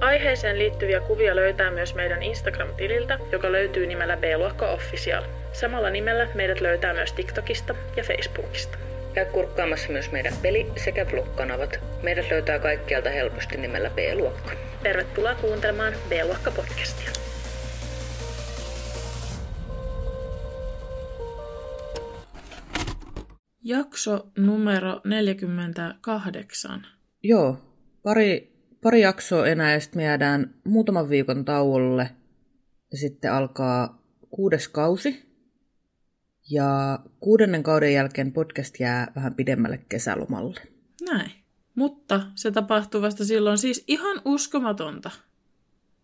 [0.00, 5.24] Aiheeseen liittyviä kuvia löytää myös meidän Instagram-tililtä, joka löytyy nimellä B-luokka Official.
[5.52, 8.78] Samalla nimellä meidät löytää myös TikTokista ja Facebookista.
[9.14, 11.80] Käy kurkkaamassa myös meidän peli- sekä vlog-kanavat.
[12.02, 14.52] Meidät löytää kaikkialta helposti nimellä B-luokka.
[14.82, 17.10] Tervetuloa kuuntelemaan B-luokka podcastia.
[23.62, 26.86] Jakso numero 48.
[27.22, 27.58] Joo,
[28.02, 28.55] pari,
[28.86, 32.10] pari jaksoa enää ja sitten me jäädään muutaman viikon tauolle.
[32.92, 35.26] Ja sitten alkaa kuudes kausi.
[36.50, 40.60] Ja kuudennen kauden jälkeen podcast jää vähän pidemmälle kesälomalle.
[41.10, 41.30] Näin.
[41.74, 45.10] Mutta se tapahtuu vasta silloin siis ihan uskomatonta.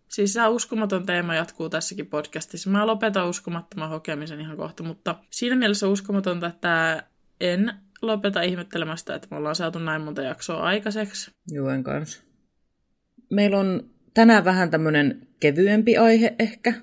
[0.09, 2.71] Siis tämä uskomaton teema jatkuu tässäkin podcastissa.
[2.71, 7.03] Mä lopetan uskomattoman hokemisen ihan kohta, mutta siinä mielessä uskomatonta, että
[7.41, 7.73] en
[8.03, 11.31] lopeta ihmettelemästä, että me ollaan saatu näin monta jaksoa aikaiseksi.
[11.53, 12.32] Juen kanssa.
[13.33, 16.75] Meillä on tänään vähän tämmöinen kevyempi aihe ehkä,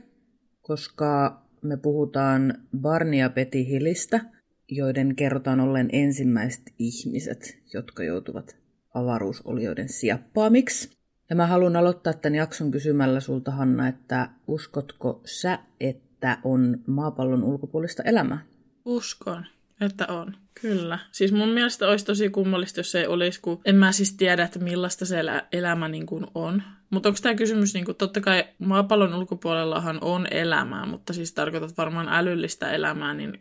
[0.62, 4.20] koska me puhutaan Barney ja Betty Hillistä,
[4.68, 8.58] joiden kerrotaan ollen ensimmäiset ihmiset, jotka joutuvat
[8.94, 10.98] avaruusolioiden siappaamiksi.
[11.30, 17.44] Ja mä haluan aloittaa tämän jakson kysymällä sulta, Hanna, että uskotko sä, että on maapallon
[17.44, 18.40] ulkopuolista elämää?
[18.86, 19.46] Uskon,
[19.82, 20.36] että on.
[20.62, 21.00] Kyllä.
[21.12, 24.44] Siis mun mielestä olisi tosi kummallista, jos se ei olisi, kun en mä siis tiedä,
[24.44, 26.64] että millaista se elä- elämä niin kuin on.
[26.90, 31.78] Mutta onko tämä kysymys, niin kuin, totta kai maapallon ulkopuolellahan on elämää, mutta siis tarkoitat
[31.78, 33.40] varmaan älyllistä elämää, niin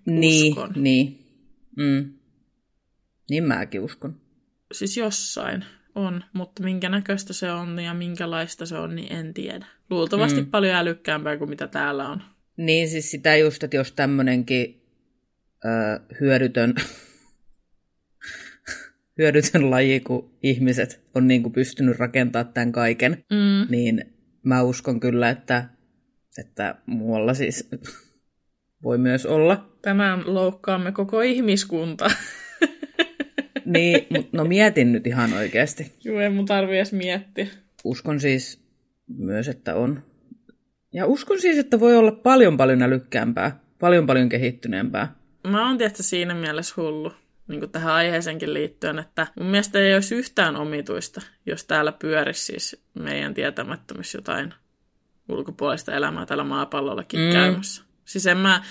[0.48, 0.72] uskon.
[0.74, 1.26] Niin, niin.
[1.76, 2.12] Mm.
[3.30, 4.20] Niin mäkin uskon.
[4.72, 5.64] Siis jossain
[5.94, 9.66] on, mutta minkä näköistä se on ja minkälaista se on, niin en tiedä.
[9.90, 10.46] Luultavasti mm.
[10.46, 12.22] paljon älykkäämpää kuin mitä täällä on.
[12.56, 14.82] Niin siis sitä just, että jos tämmöinenkin
[15.64, 15.68] ö,
[16.20, 16.74] hyödytön,
[19.18, 23.66] hyödytön laji kuin ihmiset on niin kuin pystynyt rakentamaan tämän kaiken, Mm.
[23.70, 24.04] niin
[24.42, 25.64] mä uskon kyllä, että,
[26.38, 27.68] että muualla siis
[28.82, 29.78] voi myös olla.
[29.82, 32.10] Tämän loukkaamme koko ihmiskunta.
[33.64, 35.92] Niin, mut no mietin nyt ihan oikeasti.
[36.04, 37.46] Joo, ei mun tarvi edes miettiä.
[37.84, 38.62] Uskon siis
[39.16, 40.02] myös, että on.
[40.92, 45.17] Ja uskon siis, että voi olla paljon paljon älykkäämpää, paljon paljon kehittyneempää.
[45.50, 47.12] Mä oon tietysti siinä mielessä hullu,
[47.48, 52.44] niin kuin tähän aiheeseenkin liittyen, että mun mielestä ei olisi yhtään omituista, jos täällä pyörisi
[52.44, 54.54] siis meidän tietämättömyys jotain
[55.28, 57.32] ulkopuolista elämää täällä maapallollakin Mm.
[57.32, 57.82] käymässä.
[58.04, 58.62] Siis en mä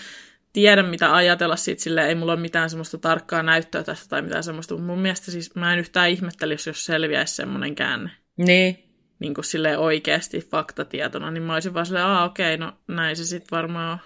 [0.53, 4.43] tiedä, mitä ajatella siitä, sille ei mulla ole mitään semmoista tarkkaa näyttöä tästä tai mitään
[4.43, 8.09] semmoista, mutta mun mielestä siis mä en yhtään ihmettelisi, jos selviäisi semmoinen käänne.
[8.37, 8.83] Niin,
[9.19, 13.25] Niin kuin silleen oikeasti faktatietona, niin mä olisin vaan silleen, aa okei, no näin se
[13.25, 13.99] sitten varmaan on.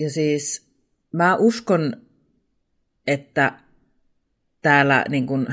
[0.00, 0.70] ja siis
[1.12, 1.96] mä uskon,
[3.06, 3.52] että
[4.62, 5.46] täällä niin kun,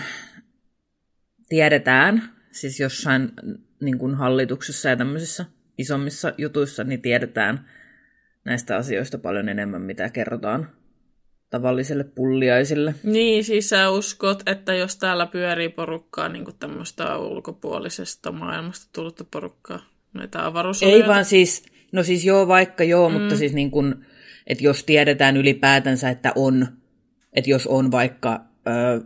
[1.49, 3.31] tiedetään, siis jossain
[3.81, 5.45] niin kun hallituksessa ja tämmöisissä
[5.77, 7.69] isommissa jutuissa, niin tiedetään
[8.45, 10.69] näistä asioista paljon enemmän, mitä kerrotaan
[11.49, 12.95] tavalliselle pulliaisille.
[13.03, 19.25] Niin, siis sä uskot, että jos täällä pyörii porukkaa, niin kuin tämmöistä ulkopuolisesta maailmasta tullutta
[19.31, 19.79] porukkaa,
[20.13, 21.03] näitä avaruusolioita.
[21.03, 23.13] Ei vaan siis, no siis joo vaikka joo, mm.
[23.13, 24.05] mutta siis niin kun,
[24.47, 26.67] että jos tiedetään ylipäätänsä, että on,
[27.33, 29.01] että jos on vaikka, ö,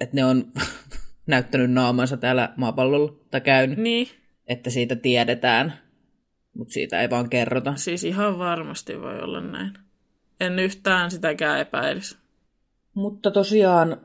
[0.00, 0.44] että ne on
[1.26, 4.08] näyttänyt naamansa täällä maapallolla tai käynyt, Niin,
[4.46, 5.72] että siitä tiedetään,
[6.54, 7.76] mutta siitä ei vaan kerrota.
[7.76, 9.72] siis ihan varmasti voi olla näin.
[10.40, 12.16] En yhtään sitäkään epäilisi.
[12.94, 13.96] Mutta tosiaan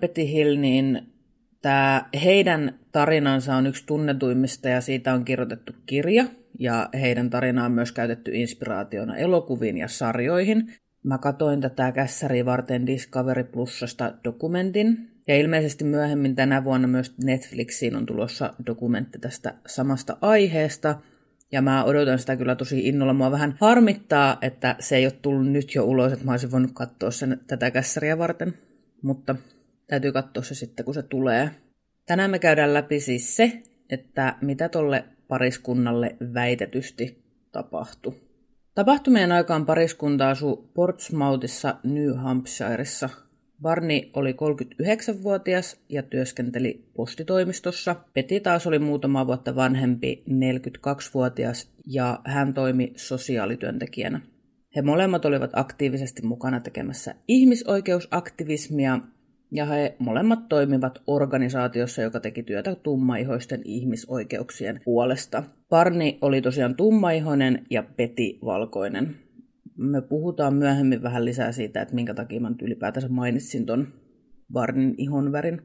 [0.00, 1.14] Betty Hill, niin
[1.62, 6.24] tämä heidän tarinansa on yksi tunnetuimmista ja siitä on kirjoitettu kirja.
[6.58, 10.74] Ja heidän tarinaa on myös käytetty inspiraationa elokuviin ja sarjoihin.
[11.04, 15.10] Mä katoin tätä kässäriä varten Discovery Plusasta dokumentin.
[15.28, 21.00] Ja ilmeisesti myöhemmin tänä vuonna myös Netflixiin on tulossa dokumentti tästä samasta aiheesta.
[21.52, 23.12] Ja mä odotan sitä kyllä tosi innolla.
[23.12, 26.70] Mua vähän harmittaa, että se ei ole tullut nyt jo ulos, että mä olisin voinut
[26.74, 28.54] katsoa sen tätä kässäriä varten.
[29.02, 29.36] Mutta
[29.86, 31.50] täytyy katsoa se sitten, kun se tulee.
[32.06, 38.33] Tänään me käydään läpi siis se, että mitä tolle pariskunnalle väitetysti tapahtui.
[38.74, 43.08] Tapahtumien aikaan pariskunta asui Portsmouthissa New Hampshireissa.
[43.62, 47.96] Barney oli 39-vuotias ja työskenteli postitoimistossa.
[48.14, 54.20] Peti taas oli muutama vuotta vanhempi, 42-vuotias, ja hän toimi sosiaalityöntekijänä.
[54.76, 58.98] He molemmat olivat aktiivisesti mukana tekemässä ihmisoikeusaktivismia
[59.54, 65.42] ja he molemmat toimivat organisaatiossa, joka teki työtä tummaihoisten ihmisoikeuksien puolesta.
[65.68, 69.16] Parni oli tosiaan tummaihoinen ja Peti valkoinen.
[69.76, 73.88] Me puhutaan myöhemmin vähän lisää siitä, että minkä takia mä nyt ylipäätänsä mainitsin ton
[74.52, 75.62] Barnin ihonvärin.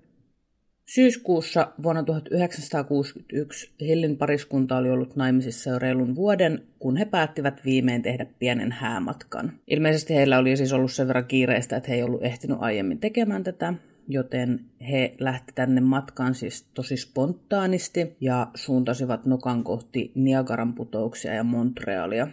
[0.94, 8.02] Syyskuussa vuonna 1961 Hillin pariskunta oli ollut naimisissa jo reilun vuoden, kun he päättivät viimein
[8.02, 9.52] tehdä pienen häämatkan.
[9.68, 13.44] Ilmeisesti heillä oli siis ollut sen verran kiireistä, että he ei ollut ehtinyt aiemmin tekemään
[13.44, 13.74] tätä,
[14.08, 14.60] joten
[14.90, 22.28] he lähti tänne matkaan siis tosi spontaanisti ja suuntasivat nokan kohti Niagaran putouksia ja Montrealia.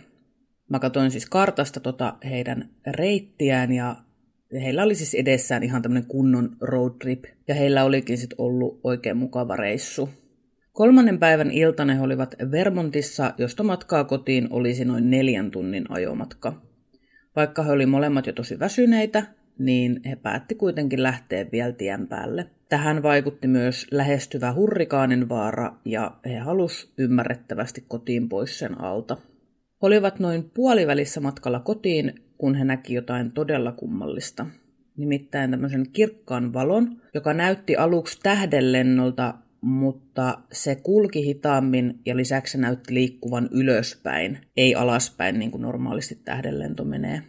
[0.69, 3.97] Mä katsoin siis kartasta tota heidän reittiään ja
[4.55, 9.17] heillä oli siis edessään ihan tämmöinen kunnon road trip, ja heillä olikin sitten ollut oikein
[9.17, 10.09] mukava reissu.
[10.73, 16.63] Kolmannen päivän iltana he olivat Vermontissa, josta matkaa kotiin olisi noin neljän tunnin ajomatka.
[17.37, 19.23] Vaikka he olivat molemmat jo tosi väsyneitä,
[19.59, 22.47] niin he päätti kuitenkin lähteä vielä tien päälle.
[22.69, 29.17] Tähän vaikutti myös lähestyvä hurrikaanin vaara ja he halus ymmärrettävästi kotiin pois sen alta.
[29.81, 34.47] Olivat noin puolivälissä matkalla kotiin, kun he näki jotain todella kummallista.
[34.97, 42.59] Nimittäin tämmöisen kirkkaan valon, joka näytti aluksi tähdenlennolta, mutta se kulki hitaammin ja lisäksi se
[42.59, 47.23] näytti liikkuvan ylöspäin, ei alaspäin niin kuin normaalisti tähdenlento menee.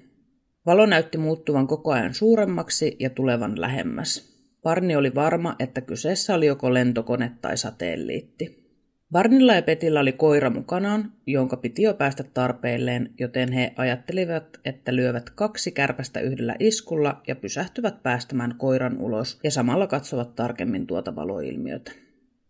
[0.66, 4.38] Valo näytti muuttuvan koko ajan suuremmaksi ja tulevan lähemmäs.
[4.64, 8.67] Parni oli varma, että kyseessä oli joko lentokone tai satelliitti.
[9.12, 14.96] Barnilla ja Petillä oli koira mukanaan, jonka piti jo päästä tarpeilleen, joten he ajattelivat, että
[14.96, 21.16] lyövät kaksi kärpästä yhdellä iskulla ja pysähtyvät päästämään koiran ulos ja samalla katsovat tarkemmin tuota
[21.16, 21.92] valoilmiötä.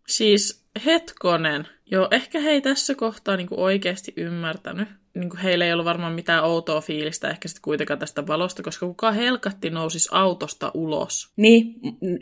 [0.08, 1.66] Siis hetkonen.
[1.90, 4.88] Joo, ehkä he ei tässä kohtaa niinku oikeasti ymmärtänyt.
[5.14, 9.12] Niinku heillä ei ollut varmaan mitään outoa fiilistä ehkä sitten kuitenkaan tästä valosta, koska kuka
[9.12, 11.32] helkatti nousisi autosta ulos.
[11.36, 11.74] Niin,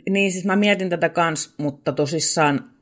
[0.09, 2.76] niin siis mä mietin tätä kans, mutta tosissaan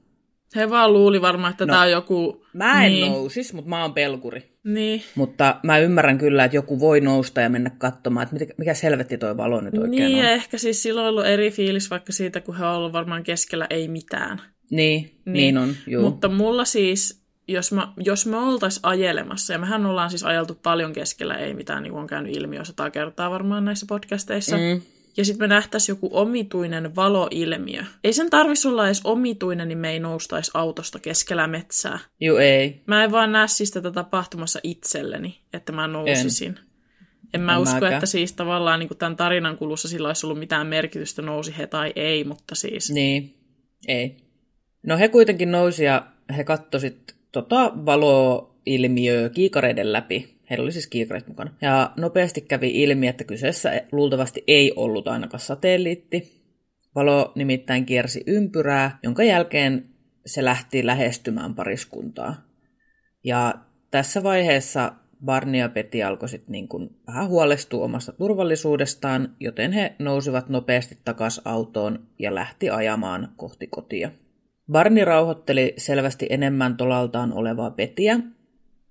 [0.56, 2.46] he vaan luuli varmaan, että no, tämä on joku...
[2.54, 3.12] Mä en niin.
[3.12, 4.56] nousis, mutta mä oon pelkuri.
[4.64, 5.04] Niin.
[5.16, 9.38] Mutta mä ymmärrän kyllä, että joku voi nousta ja mennä katsomaan, että mikä selvetti toi
[9.38, 10.24] valo nyt oikein Niin, on.
[10.24, 13.24] ja ehkä siis silloin on ollut eri fiilis vaikka siitä, kun he on ollut varmaan
[13.24, 14.42] keskellä ei mitään.
[14.72, 16.02] Niin, niin, niin on, juu.
[16.04, 20.94] Mutta mulla siis, jos, mä, jos me oltais ajelemassa, ja mehän ollaan siis ajeltu paljon
[20.94, 24.82] keskellä ei mitään, niin kuin on käynyt ilmi jo sata kertaa varmaan näissä podcasteissa, mm
[25.18, 27.84] ja sitten me nähtäisiin joku omituinen valoilmiö.
[28.04, 32.00] Ei sen tarvitsisi olla edes omituinen, niin me ei noustaisi autosta keskellä metsää.
[32.20, 32.82] Joo, ei.
[32.86, 36.58] Mä en vaan näe siis tätä tapahtumassa itselleni, että mä nousisin.
[36.58, 36.66] En.
[37.34, 37.94] En mä en usko, mäkään.
[37.94, 41.94] että siis tavallaan niin tämän tarinan kulussa sillä olisi ollut mitään merkitystä, nousi he tai
[41.96, 42.92] ei, mutta siis...
[42.92, 43.36] Niin,
[43.88, 44.18] ei.
[44.84, 46.08] No he kuitenkin nousi ja
[46.38, 50.35] he kattoivat tota valoilmiöä kiikareiden läpi.
[50.50, 51.52] Heillä oli siis kiikarit mukana.
[51.62, 56.46] Ja nopeasti kävi ilmi, että kyseessä luultavasti ei ollut ainakaan satelliitti.
[56.96, 59.90] Valo nimittäin kiersi ympyrää, jonka jälkeen
[60.26, 62.36] se lähti lähestymään pariskuntaa.
[63.24, 63.54] Ja
[63.92, 64.92] tässä vaiheessa
[65.26, 66.68] Barni ja Peti alkoi sitten niin
[67.08, 74.12] vähän huolestua omasta turvallisuudestaan, joten he nousivat nopeasti takaisin autoon ja lähti ajamaan kohti kotia.
[74.72, 78.20] Barni rauhoitteli selvästi enemmän tolaltaan olevaa Petiä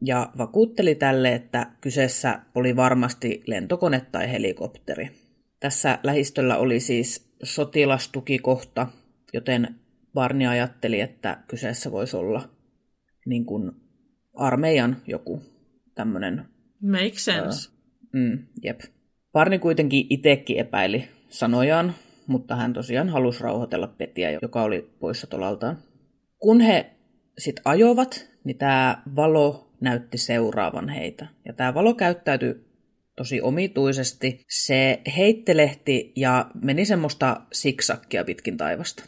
[0.01, 5.11] ja vakuutteli tälle, että kyseessä oli varmasti lentokone tai helikopteri.
[5.61, 8.87] Tässä lähistöllä oli siis sotilastukikohta,
[9.33, 9.75] joten
[10.15, 12.49] Barni ajatteli, että kyseessä voisi olla
[13.27, 13.73] niin kuin
[14.35, 15.43] armeijan joku
[15.95, 16.45] tämmöinen...
[16.83, 17.71] Make sense.
[17.71, 17.75] Äh,
[18.13, 18.81] mm, jep.
[19.33, 21.95] Barni kuitenkin itsekin epäili sanojaan,
[22.27, 25.79] mutta hän tosiaan halusi rauhoitella Petiä, joka oli poissa tolaltaan.
[26.39, 26.91] Kun he
[27.39, 31.27] sitten ajoivat, niin tämä valo näytti seuraavan heitä.
[31.45, 32.55] Ja tämä valo käyttäytyi
[33.17, 34.45] tosi omituisesti.
[34.49, 39.05] Se heittelehti ja meni semmoista siksakkia pitkin taivasta.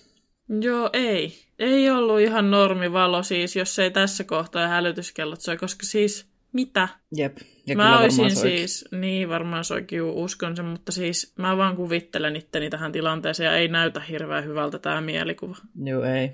[0.61, 1.33] Joo, ei.
[1.59, 6.89] Ei ollut ihan normivalo siis, jos ei tässä kohtaa hälytyskellot soi, koska siis mitä?
[7.17, 7.37] Jep.
[7.67, 12.71] Ja mä olisin siis, niin varmaan soikin, uskon sen, mutta siis mä vaan kuvittelen itteni
[12.71, 15.57] tähän tilanteeseen ja ei näytä hirveän hyvältä tämä mielikuva.
[15.85, 16.33] Joo, ei.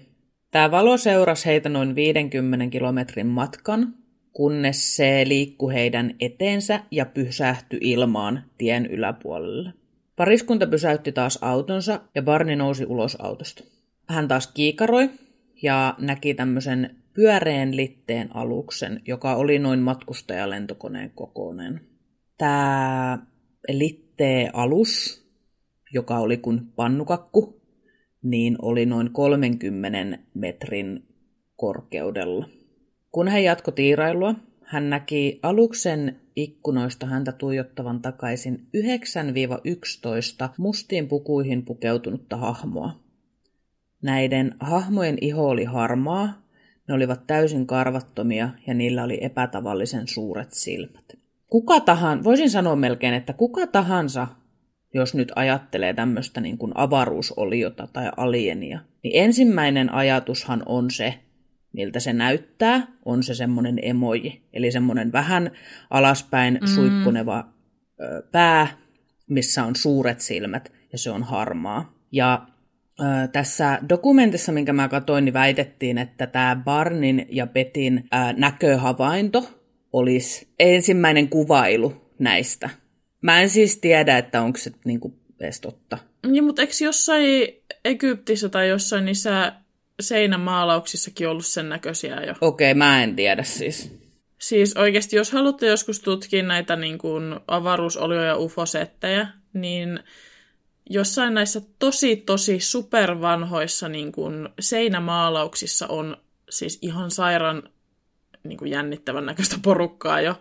[0.51, 3.95] Tämä valo seurasi heitä noin 50 kilometrin matkan
[4.33, 9.73] kunnes se liikkui heidän eteensä ja pysähtyi ilmaan tien yläpuolelle.
[10.17, 13.65] Pariskunta pysäytti taas autonsa ja Barni nousi ulos autosta.
[14.09, 15.11] Hän taas kiikaroi
[15.63, 21.81] ja näki tämmöisen pyöreän litteen aluksen, joka oli noin matkustajalentokoneen kokoinen.
[22.39, 23.19] Tämä
[23.69, 25.23] litteen alus,
[25.93, 27.63] joka oli kuin pannukakku,
[28.23, 31.03] niin oli noin 30 metrin
[31.57, 32.49] korkeudella.
[33.13, 38.67] Kun hän jatkoi tiirailua, hän näki aluksen ikkunoista häntä tuijottavan takaisin
[40.45, 43.01] 9-11 mustiin pukuihin pukeutunutta hahmoa.
[44.03, 46.43] Näiden hahmojen iho oli harmaa,
[46.89, 51.05] ne olivat täysin karvattomia ja niillä oli epätavallisen suuret silmät.
[51.47, 54.27] Kuka tahansa, voisin sanoa melkein, että kuka tahansa,
[54.95, 61.15] jos nyt ajattelee tämmöistä niin kuin avaruusoliota tai alienia, niin ensimmäinen ajatushan on se,
[61.73, 64.43] miltä se näyttää, on se semmoinen emoji.
[64.53, 65.51] Eli semmoinen vähän
[65.91, 66.67] alaspäin mm.
[66.67, 67.49] suippuneva
[68.01, 68.67] ö, pää,
[69.29, 71.95] missä on suuret silmät ja se on harmaa.
[72.13, 72.47] Ja
[73.01, 79.63] ö, tässä dokumentissa, minkä mä katsoin, niin väitettiin, että tämä Barnin ja Petin ö, näköhavainto
[79.93, 82.71] olisi ensimmäinen kuvailu näistä.
[83.23, 85.99] Mä en siis tiedä, että onko se niinku edes totta.
[86.27, 87.49] Niin, mutta eikö jossain
[87.85, 89.53] Egyptissä tai jossain niissä
[90.03, 92.35] seinämaalauksissakin ollut sen näköisiä jo?
[92.41, 94.03] Okei, okay, mä en tiedä siis.
[94.39, 100.01] Siis oikeasti, jos haluatte joskus tutkia näitä niin kuin avaruusolio- ja ufosettejä, niin
[100.91, 106.17] jossain näissä tosi, tosi supervanhoissa niin kuin seinämaalauksissa on
[106.51, 107.63] siis ihan sairaan
[108.45, 110.41] niin kuin jännittävän näköistä porukkaa jo.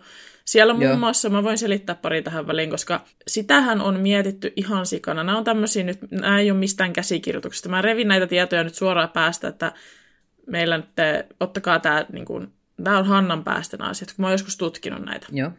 [0.51, 5.24] Siellä muun muassa, mä voin selittää pari tähän väliin, koska sitähän on mietitty ihan sikana.
[5.24, 7.70] Nämä on tämmöisiä nyt, nämä ei ole mistään käsikirjoituksesta.
[7.70, 9.72] Mä revin näitä tietoja nyt suoraan päästä, että
[10.48, 12.53] meillä nyt, te, ottakaa tämä, niin kuin,
[12.84, 15.27] tämä on Hannan päästä nämä asiat, kun mä oon joskus tutkinut näitä.
[15.31, 15.51] Joo.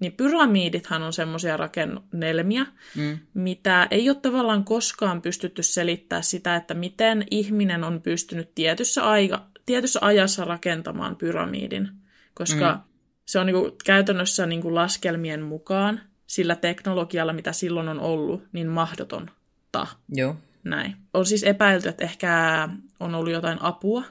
[0.00, 3.18] Niin pyramidithan on semmoisia rakennelmia, mm.
[3.34, 9.46] mitä ei ole tavallaan koskaan pystytty selittää sitä, että miten ihminen on pystynyt tietyssä, aika,
[9.66, 11.88] tietyssä ajassa rakentamaan pyramidin.
[12.34, 12.95] Koska mm
[13.26, 18.42] se on niin kuin käytännössä niin kuin laskelmien mukaan sillä teknologialla, mitä silloin on ollut,
[18.52, 19.86] niin mahdotonta.
[20.08, 20.36] Joo.
[20.64, 20.96] Näin.
[21.14, 22.68] On siis epäilty, että ehkä
[23.00, 24.02] on ollut jotain apua,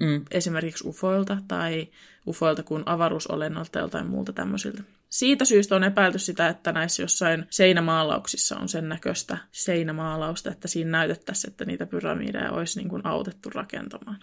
[0.00, 0.24] mm.
[0.30, 1.88] esimerkiksi ufoilta tai
[2.26, 4.82] ufoilta kuin avaruusolennolta tai jotain muulta tämmöisiltä.
[5.08, 10.90] Siitä syystä on epäilty sitä, että näissä jossain seinämaalauksissa on sen näköistä seinämaalausta, että siinä
[10.90, 14.18] näytettäisiin, että niitä pyramideja olisi niin kuin autettu rakentamaan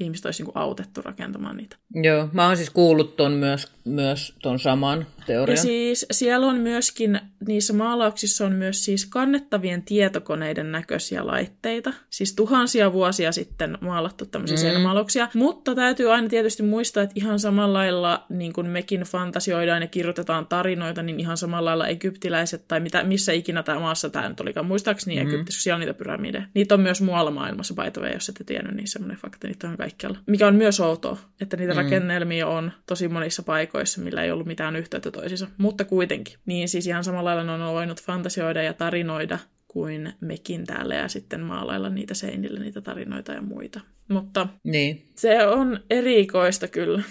[0.00, 1.76] ihmiset olisi niin autettu rakentamaan niitä.
[1.94, 5.56] Joo, mä oon siis kuullut ton myös, myös ton saman teorian.
[5.56, 11.92] Ja siis siellä on myöskin, niissä maalauksissa on myös siis kannettavien tietokoneiden näköisiä laitteita.
[12.10, 14.60] Siis tuhansia vuosia sitten maalattu tämmöisiä mm.
[14.60, 15.28] seinämaalauksia.
[15.34, 20.46] Mutta täytyy aina tietysti muistaa, että ihan samalla lailla niin kuin mekin fantasioidaan ja kirjoitetaan
[20.46, 24.66] tarinoita, niin ihan samalla lailla egyptiläiset tai mitä, missä ikinä tämä maassa tämä nyt olikaan.
[24.66, 25.28] Muistaakseni mm.
[25.28, 26.44] Egyptissä, siellä on niitä pyramideja.
[26.54, 29.68] Niitä on myös muualla maailmassa, by the way, jos ette tiennyt, niin semmoinen fakta, niitä
[29.68, 30.18] on kaikkialla.
[30.26, 31.76] Mikä on myös outoa, että niitä mm.
[31.76, 35.46] rakennelmia on tosi monissa paikoissa, millä ei ollut mitään yhteyttä toisiinsa.
[35.58, 36.38] Mutta kuitenkin.
[36.46, 39.38] Niin siis ihan samalla lailla ne on voinut fantasioida ja tarinoida
[39.68, 43.80] kuin mekin täällä ja sitten maalailla niitä seinille, niitä tarinoita ja muita.
[44.08, 45.02] Mutta niin.
[45.16, 47.02] se on erikoista kyllä.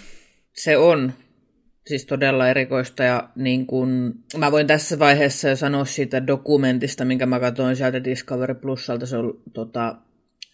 [0.53, 1.13] Se on
[1.87, 7.25] siis todella erikoista ja niin kun, mä voin tässä vaiheessa jo sanoa siitä dokumentista, minkä
[7.25, 9.95] mä katsoin sieltä Discovery Plusalta, se on tota,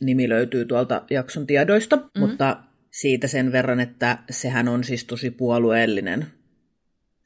[0.01, 2.19] nimi löytyy tuolta jakson tiedoista, mm-hmm.
[2.21, 2.57] mutta
[2.91, 6.25] siitä sen verran, että sehän on siis tosi puolueellinen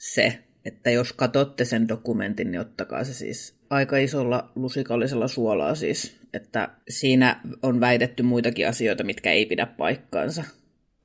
[0.01, 6.17] se, että jos katsotte sen dokumentin, niin ottakaa se siis aika isolla lusikallisella suolaa siis,
[6.33, 10.43] että siinä on väitetty muitakin asioita, mitkä ei pidä paikkaansa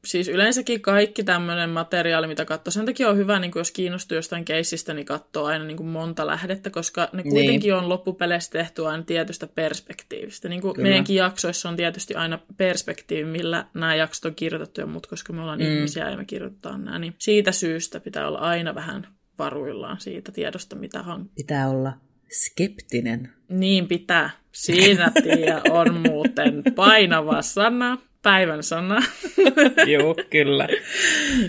[0.06, 4.16] siis yleensäkin kaikki tämmöinen materiaali, mitä katsoo, sen takia on hyvä, niin kuin jos kiinnostuu
[4.16, 7.32] jostain keissistä, niin katsoo aina niin kuin monta lähdettä, koska ne niin.
[7.32, 7.74] kuitenkin niin.
[7.74, 10.48] on loppupeleissä tehty aina tietystä perspektiivistä.
[10.48, 15.06] Niin kuin meidänkin jaksoissa on tietysti aina perspektiivi, millä nämä jaksot on kirjoitettu ja muut,
[15.06, 15.66] koska me ollaan mm.
[15.66, 16.98] ihmisiä ja me kirjoitetaan nämä.
[16.98, 19.06] Niin siitä syystä pitää olla aina vähän
[19.38, 21.34] varuillaan siitä tiedosta, mitä hankkia.
[21.34, 21.92] Pitää olla
[22.30, 23.32] skeptinen.
[23.48, 24.30] Niin pitää.
[24.52, 29.02] Siinä tiedä on muuten painava sana päivän sana.
[29.92, 30.68] Joo, kyllä.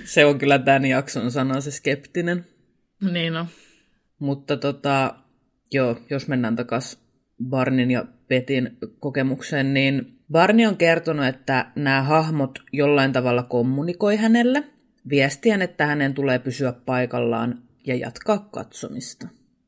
[0.04, 2.46] Se on kyllä tämän jakson sana, se skeptinen.
[3.12, 3.46] Niin on.
[4.20, 5.16] Mutta tota,
[5.72, 7.00] joo, jos mennään takaisin
[7.50, 14.64] Barnin ja Petin kokemukseen, niin Barni on kertonut, että nämä hahmot jollain tavalla kommunikoi hänelle
[15.10, 19.28] viestien, että hänen tulee pysyä paikallaan ja jatkaa katsomista.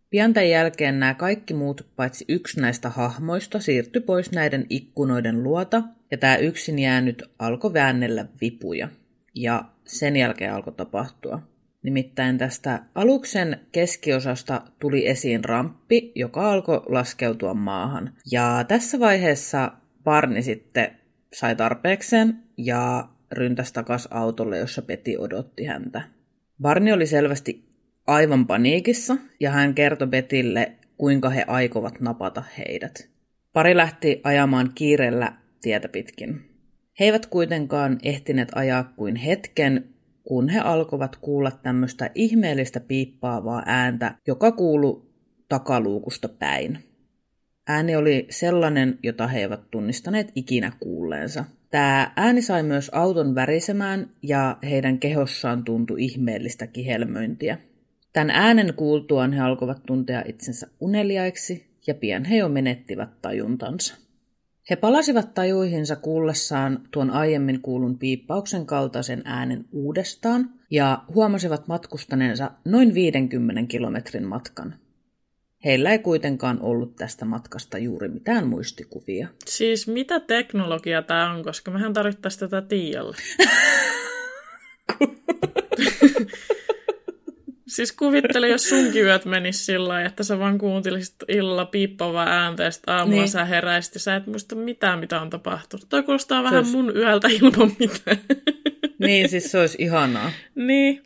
[0.09, 5.83] Pian tämän jälkeen nämä kaikki muut, paitsi yksi näistä hahmoista, siirtyi pois näiden ikkunoiden luota,
[6.11, 8.89] ja tämä yksin jäänyt alkoi väännellä vipuja.
[9.35, 11.41] Ja sen jälkeen alkoi tapahtua.
[11.83, 18.13] Nimittäin tästä aluksen keskiosasta tuli esiin ramppi, joka alkoi laskeutua maahan.
[18.31, 19.71] Ja tässä vaiheessa
[20.03, 20.91] Barni sitten
[21.33, 26.01] sai tarpeekseen ja ryntäsi takas autolle, jossa Peti odotti häntä.
[26.61, 27.68] Barni oli selvästi
[28.09, 33.09] aivan paniikissa ja hän kertoi Betille, kuinka he aikovat napata heidät.
[33.53, 36.49] Pari lähti ajamaan kiireellä tietä pitkin.
[36.99, 39.89] He eivät kuitenkaan ehtineet ajaa kuin hetken,
[40.23, 45.09] kun he alkoivat kuulla tämmöistä ihmeellistä piippaavaa ääntä, joka kuulu
[45.49, 46.79] takaluukusta päin.
[47.67, 51.45] Ääni oli sellainen, jota he eivät tunnistaneet ikinä kuulleensa.
[51.69, 57.57] Tämä ääni sai myös auton värisemään ja heidän kehossaan tuntui ihmeellistä kihelmöintiä.
[58.19, 63.95] Tämän äänen kuultuaan he alkoivat tuntea itsensä uneliaiksi ja pian he jo menettivät tajuntansa.
[64.69, 72.93] He palasivat tajuihinsa kuullessaan tuon aiemmin kuulun piippauksen kaltaisen äänen uudestaan ja huomasivat matkustaneensa noin
[72.93, 74.75] 50 kilometrin matkan.
[75.65, 79.27] Heillä ei kuitenkaan ollut tästä matkasta juuri mitään muistikuvia.
[79.45, 83.15] Siis mitä teknologia tämä on, koska mehän tarvittaisiin tätä Tiialle.
[87.69, 92.69] Siis kuvittele, jos sunkin yöt menisi sillä että sä vaan kuuntelisit illalla piippavaa ääntä ja
[92.87, 93.29] aamulla niin.
[93.29, 95.89] sä heräisit ja sä et muista mitään, mitä on tapahtunut.
[95.89, 96.71] Toi kuulostaa vähän olisi...
[96.71, 98.17] mun yöltä ilman mitään.
[98.99, 100.31] Niin, siis se olisi ihanaa.
[100.55, 101.03] Niin.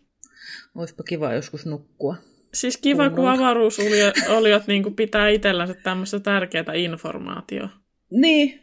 [0.75, 2.15] Olisipa kiva joskus nukkua.
[2.53, 7.69] Siis kiva, kun avaruusoliot niin pitää itsellänsä tämmöistä tärkeää informaatiota.
[8.11, 8.59] Niin,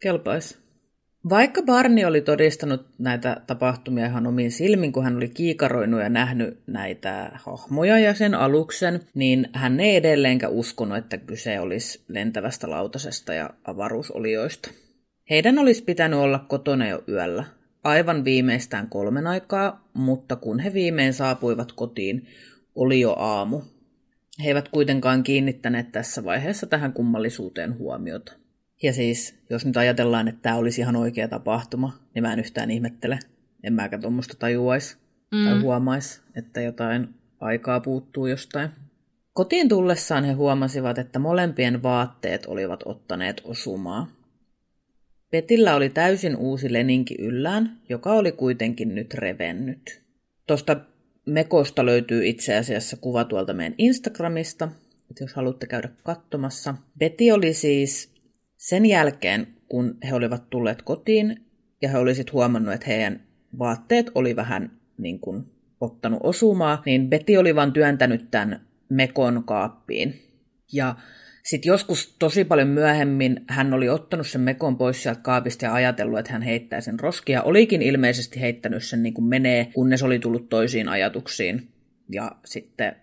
[0.00, 0.61] kelpaisi.
[1.30, 6.58] Vaikka Barni oli todistanut näitä tapahtumia ihan omiin silmin, kun hän oli kiikaroinut ja nähnyt
[6.66, 13.34] näitä hahmoja ja sen aluksen, niin hän ei edelleenkä uskonut, että kyse olisi lentävästä lautasesta
[13.34, 14.70] ja avaruusolioista.
[15.30, 17.44] Heidän olisi pitänyt olla kotona jo yöllä,
[17.84, 22.26] aivan viimeistään kolmen aikaa, mutta kun he viimein saapuivat kotiin,
[22.74, 23.60] oli jo aamu.
[24.44, 28.41] He eivät kuitenkaan kiinnittäneet tässä vaiheessa tähän kummallisuuteen huomiota.
[28.82, 32.70] Ja siis, jos nyt ajatellaan, että tämä olisi ihan oikea tapahtuma, niin mä en yhtään
[32.70, 33.18] ihmettele.
[33.62, 34.96] En mäkä tuommoista tajuaisi
[35.32, 35.44] mm.
[35.44, 37.08] tai huomaisi, että jotain
[37.40, 38.68] aikaa puuttuu jostain.
[39.32, 44.06] Kotiin tullessaan he huomasivat, että molempien vaatteet olivat ottaneet osumaa.
[45.30, 50.02] Petillä oli täysin uusi leninki yllään, joka oli kuitenkin nyt revennyt.
[50.46, 50.76] Tuosta
[51.26, 54.68] Mekosta löytyy itse asiassa kuva tuolta meidän Instagramista,
[55.10, 56.74] että jos haluatte käydä katsomassa.
[56.98, 58.11] Betty oli siis
[58.62, 61.36] sen jälkeen, kun he olivat tulleet kotiin
[61.82, 63.20] ja he olisivat huomannut, että heidän
[63.58, 65.44] vaatteet oli vähän niin kuin
[65.80, 70.22] ottanut osumaa, niin Betty oli vaan työntänyt tämän Mekon kaappiin.
[70.72, 70.94] Ja
[71.44, 76.18] sitten joskus tosi paljon myöhemmin hän oli ottanut sen mekon pois sieltä kaapista ja ajatellut,
[76.18, 77.42] että hän heittää sen roskia.
[77.42, 81.68] Olikin ilmeisesti heittänyt sen niin kuin menee, kunnes oli tullut toisiin ajatuksiin
[82.08, 82.96] ja sitten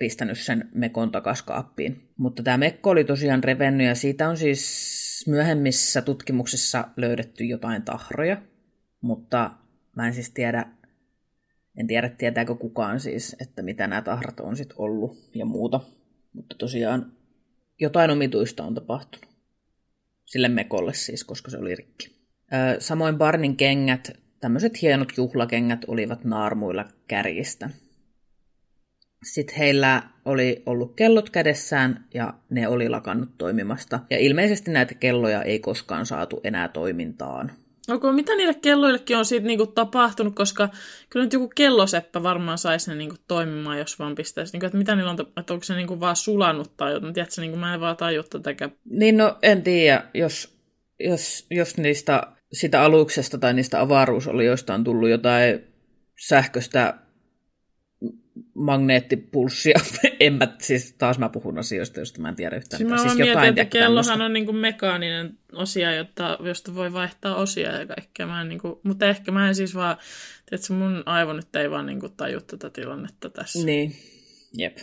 [0.00, 2.08] pistänyt sen mekon takas kaappiin.
[2.16, 8.42] Mutta tämä mekko oli tosiaan revennyt ja siitä on siis myöhemmissä tutkimuksissa löydetty jotain tahroja,
[9.00, 9.50] mutta
[9.96, 10.66] mä en siis tiedä,
[11.76, 15.80] en tiedä tietääkö kukaan siis, että mitä nämä tahrat on sitten ollut ja muuta.
[16.32, 17.12] Mutta tosiaan
[17.80, 19.30] jotain omituista on tapahtunut.
[20.24, 22.20] Sille mekolle siis, koska se oli rikki.
[22.78, 24.10] Samoin Barnin kengät,
[24.40, 27.70] tämmöiset hienot juhlakengät, olivat naarmuilla kärjistä.
[29.22, 34.00] Sitten heillä oli ollut kellot kädessään ja ne oli lakannut toimimasta.
[34.10, 37.52] Ja ilmeisesti näitä kelloja ei koskaan saatu enää toimintaan.
[37.88, 40.68] Onko mitä niille kelloillekin on siitä niinku tapahtunut, koska
[41.10, 44.52] kyllä nyt joku kelloseppä varmaan saisi ne niinku toimimaan, jos vaan pistäisi.
[44.52, 47.14] Niinku, että mitä niillä on, että onko se niinku vaan sulanut tai jotain.
[47.14, 48.72] Tiedätkö, niinku, mä en vaan tajua tätäkään.
[48.90, 50.58] Niin no, en tiedä, jos,
[51.00, 55.64] jos, jos niistä sitä aluksesta tai niistä avaruusolioista on tullut jotain
[56.28, 56.94] sähköistä
[58.54, 59.80] magneettipulssia.
[60.20, 62.78] en mä, siis taas mä puhun asioista, joista mä en tiedä yhtään.
[62.78, 64.24] Siis mä siis jotain mietin, että kellohan tämmöstä.
[64.24, 68.26] on niin kuin mekaaninen osia, jotta, josta voi vaihtaa osia ja kaikkea.
[68.26, 69.96] Mä en niin kuin, mutta ehkä mä en siis vaan,
[70.52, 73.66] että mun aivo nyt ei vaan niin kuin taju tätä tilannetta tässä.
[73.66, 73.96] Niin,
[74.56, 74.78] jep.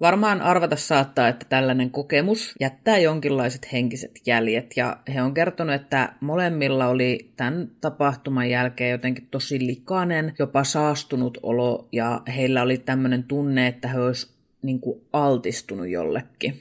[0.00, 6.12] Varmaan arvata saattaa, että tällainen kokemus jättää jonkinlaiset henkiset jäljet, ja he on kertonut, että
[6.20, 13.24] molemmilla oli tämän tapahtuman jälkeen jotenkin tosi likainen, jopa saastunut olo, ja heillä oli tämmöinen
[13.24, 14.80] tunne, että he olisivat niin
[15.12, 16.60] altistunut jollekin.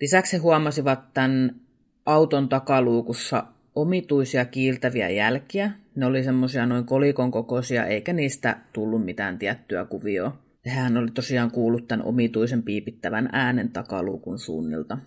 [0.00, 1.60] Lisäksi he huomasivat tämän
[2.06, 5.70] auton takaluukussa omituisia kiiltäviä jälkiä.
[5.94, 10.38] Ne oli semmoisia noin kolikon kokoisia, eikä niistä tullut mitään tiettyä kuvioa.
[10.66, 14.98] Hän oli tosiaan kuullut tämän omituisen piipittävän äänen takaluukun suunnilta.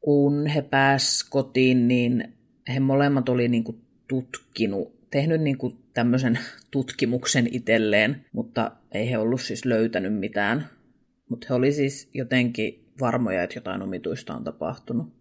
[0.00, 2.34] Kun he pääs kotiin, niin
[2.74, 6.38] he molemmat oli niin kuin tutkinut, tehnyt niin kuin tämmöisen
[6.70, 10.66] tutkimuksen itselleen, mutta ei he ollut siis löytänyt mitään.
[11.28, 15.18] Mutta he oli siis jotenkin varmoja, että jotain omituista on tapahtunut.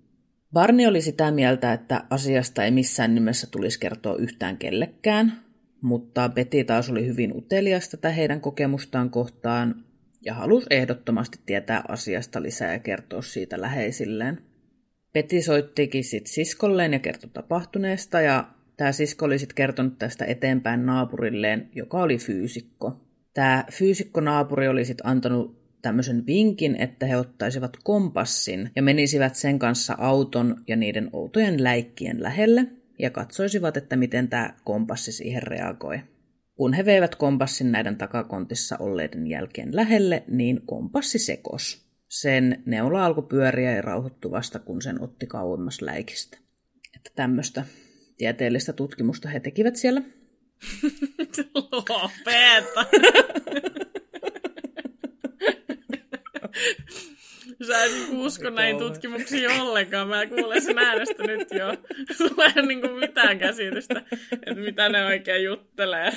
[0.54, 5.34] Barni oli sitä mieltä, että asiasta ei missään nimessä tulisi kertoa yhtään kellekään,
[5.82, 9.76] mutta Betty taas oli hyvin utelias tätä heidän kokemustaan kohtaan
[10.26, 14.42] ja halusi ehdottomasti tietää asiasta lisää ja kertoa siitä läheisilleen.
[15.14, 20.86] Betty soittikin sitten siskolleen ja kertoi tapahtuneesta ja tämä sisko oli sitten kertonut tästä eteenpäin
[20.86, 23.02] naapurilleen, joka oli fyysikko.
[23.34, 29.96] Tämä fyysikko-naapuri oli sitten antanut tämmöisen vinkin, että he ottaisivat kompassin ja menisivät sen kanssa
[29.98, 32.68] auton ja niiden outojen läikkien lähelle
[33.00, 36.00] ja katsoisivat, että miten tämä kompassi siihen reagoi.
[36.56, 41.88] Kun he veivät kompassin näiden takakontissa olleiden jälkeen lähelle, niin kompassi sekos.
[42.10, 46.38] Sen neula alkoi pyöriä ja rauhoittui vasta, kun sen otti kauemmas läikistä.
[46.96, 47.66] Että tämmöistä
[48.18, 50.02] tieteellistä tutkimusta he tekivät siellä.
[51.56, 52.86] Lopeta!
[57.68, 60.08] Sä et niinku usko näin tutkimuksiin ollenkaan.
[60.08, 61.78] Mä kuulen sen äänestä nyt jo.
[62.18, 66.12] Sulla ei ole niinku mitään käsitystä, että mitä ne oikein juttelee.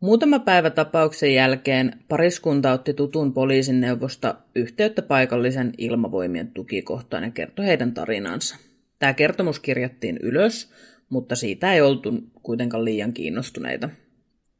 [0.00, 7.66] Muutama päivä tapauksen jälkeen pariskunta otti tutun poliisin neuvosta yhteyttä paikallisen ilmavoimien tukikohtaan ja kertoi
[7.66, 8.56] heidän tarinansa.
[8.98, 10.72] Tämä kertomus kirjattiin ylös,
[11.08, 13.88] mutta siitä ei oltu kuitenkaan liian kiinnostuneita.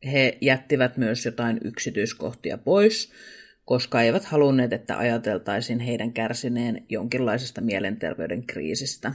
[0.05, 3.13] He jättivät myös jotain yksityiskohtia pois,
[3.65, 9.13] koska eivät halunneet, että ajateltaisiin heidän kärsineen jonkinlaisesta mielenterveyden kriisistä.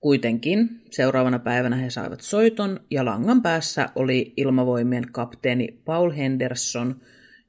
[0.00, 7.00] Kuitenkin seuraavana päivänä he saivat soiton ja langan päässä oli ilmavoimien kapteeni Paul Henderson,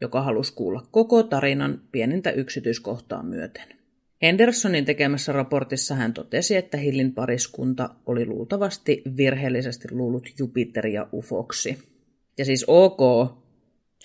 [0.02, 3.67] joka halusi kuulla koko tarinan pienintä yksityiskohtaa myöten.
[4.21, 11.95] Hendersonin tekemässä raportissa hän totesi, että Hillin pariskunta oli luultavasti virheellisesti luullut Jupiteria ufoksi.
[12.38, 13.00] Ja siis ok.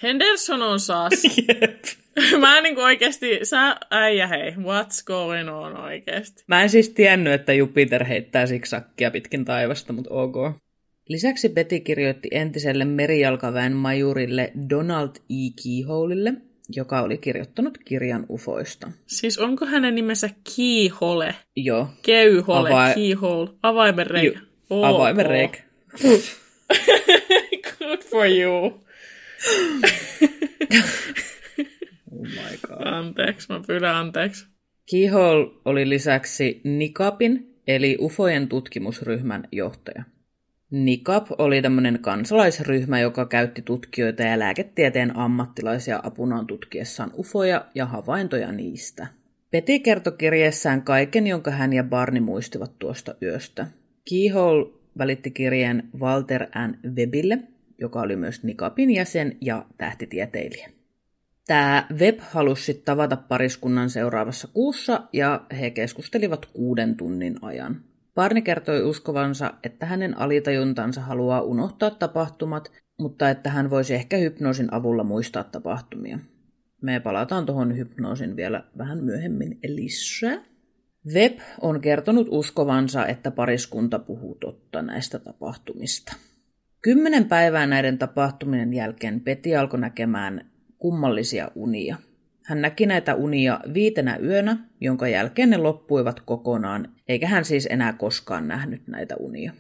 [0.02, 1.12] Henderson on saas.
[1.48, 1.84] Jep.
[2.40, 6.44] Mä en niinku oikeesti, sä äijä hei, what's going on oikeesti?
[6.46, 10.34] Mä en siis tiennyt, että Jupiter heittää siksakkia pitkin taivasta, mutta ok.
[11.08, 15.34] Lisäksi Betty kirjoitti entiselle merijalkaväen majurille Donald E.
[15.62, 16.32] Keyholeille,
[16.76, 18.90] joka oli kirjoittanut kirjan ufoista.
[19.06, 21.34] Siis onko hänen nimensä Keyhole?
[21.56, 21.88] Joo.
[22.02, 24.38] Keyhole, Avai- Keyhole, avaimen reikä.
[24.70, 25.58] Ju- Avaimen reikä.
[28.10, 28.64] For you.
[32.12, 32.86] Oh my god.
[32.86, 34.46] Anteeksi, mä pyydän anteeksi.
[34.90, 40.04] Keyhole oli lisäksi NICAPin, eli UFOjen tutkimusryhmän johtaja.
[40.70, 48.52] NICAP oli tämmöinen kansalaisryhmä, joka käytti tutkijoita ja lääketieteen ammattilaisia apunaan tutkiessaan ufoja ja havaintoja
[48.52, 49.06] niistä.
[49.50, 53.66] Peti kertoi kirjeessään kaiken, jonka hän ja Barni muistivat tuosta yöstä.
[54.10, 56.94] Keyhole välitti kirjeen Walter N.
[56.96, 57.38] Webille,
[57.80, 60.70] joka oli myös NICAPin jäsen ja tähtitieteilijä.
[61.46, 67.84] Tämä Web halusi tavata pariskunnan seuraavassa kuussa ja he keskustelivat kuuden tunnin ajan.
[68.14, 74.74] Barni kertoi uskovansa, että hänen alitajuntansa haluaa unohtaa tapahtumat, mutta että hän voisi ehkä hypnoosin
[74.74, 76.18] avulla muistaa tapahtumia.
[76.82, 80.44] Me palataan tuohon hypnoosin vielä vähän myöhemmin lisää.
[81.14, 86.16] Web on kertonut uskovansa, että pariskunta puhuu totta näistä tapahtumista.
[86.82, 91.96] Kymmenen päivää näiden tapahtumien jälkeen Peti alkoi näkemään kummallisia unia.
[92.44, 97.92] Hän näki näitä unia viitenä yönä, jonka jälkeen ne loppuivat kokonaan, eikä hän siis enää
[97.92, 99.52] koskaan nähnyt näitä unia.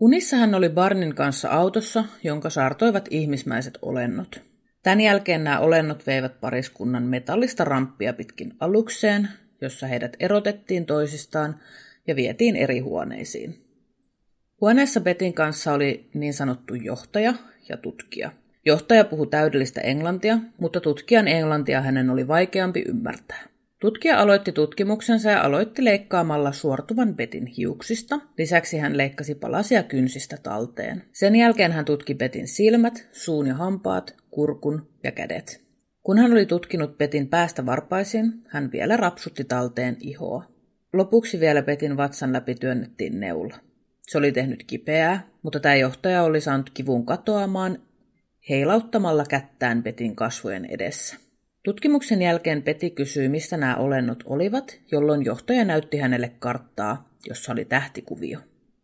[0.00, 4.42] Unissa hän oli Barnin kanssa autossa, jonka saartoivat ihmismäiset olennot.
[4.82, 9.28] Tämän jälkeen nämä olennot veivät pariskunnan metallista ramppia pitkin alukseen,
[9.60, 11.60] jossa heidät erotettiin toisistaan
[12.06, 13.69] ja vietiin eri huoneisiin.
[14.60, 17.34] Huoneessa Betin kanssa oli niin sanottu johtaja
[17.68, 18.32] ja tutkija.
[18.66, 23.42] Johtaja puhui täydellistä englantia, mutta tutkijan englantia hänen oli vaikeampi ymmärtää.
[23.80, 28.20] Tutkija aloitti tutkimuksensa ja aloitti leikkaamalla suortuvan Betin hiuksista.
[28.38, 31.02] Lisäksi hän leikkasi palasia kynsistä talteen.
[31.12, 35.64] Sen jälkeen hän tutki Betin silmät, suun ja hampaat, kurkun ja kädet.
[36.02, 40.44] Kun hän oli tutkinut Betin päästä varpaisiin, hän vielä rapsutti talteen ihoa.
[40.92, 43.69] Lopuksi vielä Betin vatsan läpi työnnettiin neula.
[44.10, 47.78] Se oli tehnyt kipeää, mutta tämä johtaja oli saanut kivun katoamaan
[48.48, 51.16] heilauttamalla kättään Petin kasvojen edessä.
[51.62, 57.64] Tutkimuksen jälkeen Peti kysyi, mistä nämä olennot olivat, jolloin johtaja näytti hänelle karttaa, jossa oli
[57.64, 58.38] tähtikuvio.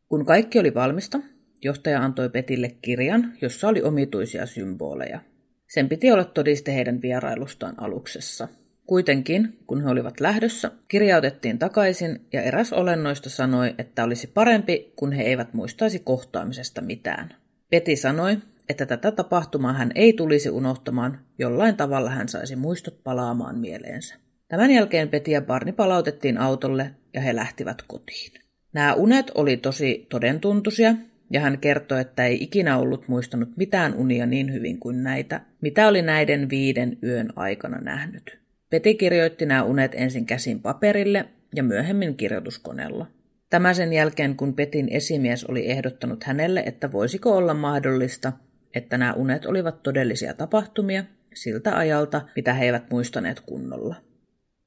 [0.08, 1.20] Kun kaikki oli valmista,
[1.62, 5.20] johtaja antoi Petille kirjan, jossa oli omituisia symboleja.
[5.68, 8.48] Sen piti olla todiste heidän vierailustaan aluksessa.
[8.86, 14.92] Kuitenkin, kun he olivat lähdössä, kirja otettiin takaisin ja eräs olennoista sanoi, että olisi parempi,
[14.96, 17.28] kun he eivät muistaisi kohtaamisesta mitään.
[17.70, 23.58] Peti sanoi, että tätä tapahtumaa hän ei tulisi unohtamaan, jollain tavalla hän saisi muistot palaamaan
[23.58, 24.14] mieleensä.
[24.48, 28.32] Tämän jälkeen Peti ja Barni palautettiin autolle ja he lähtivät kotiin.
[28.72, 30.94] Nämä unet oli tosi todentuntuisia
[31.30, 35.88] ja hän kertoi, että ei ikinä ollut muistanut mitään unia niin hyvin kuin näitä, mitä
[35.88, 38.45] oli näiden viiden yön aikana nähnyt.
[38.70, 41.24] Peti kirjoitti nämä unet ensin käsin paperille
[41.54, 43.06] ja myöhemmin kirjoituskoneella.
[43.50, 48.32] Tämä sen jälkeen, kun Petin esimies oli ehdottanut hänelle, että voisiko olla mahdollista,
[48.74, 53.96] että nämä unet olivat todellisia tapahtumia siltä ajalta, mitä he eivät muistaneet kunnolla.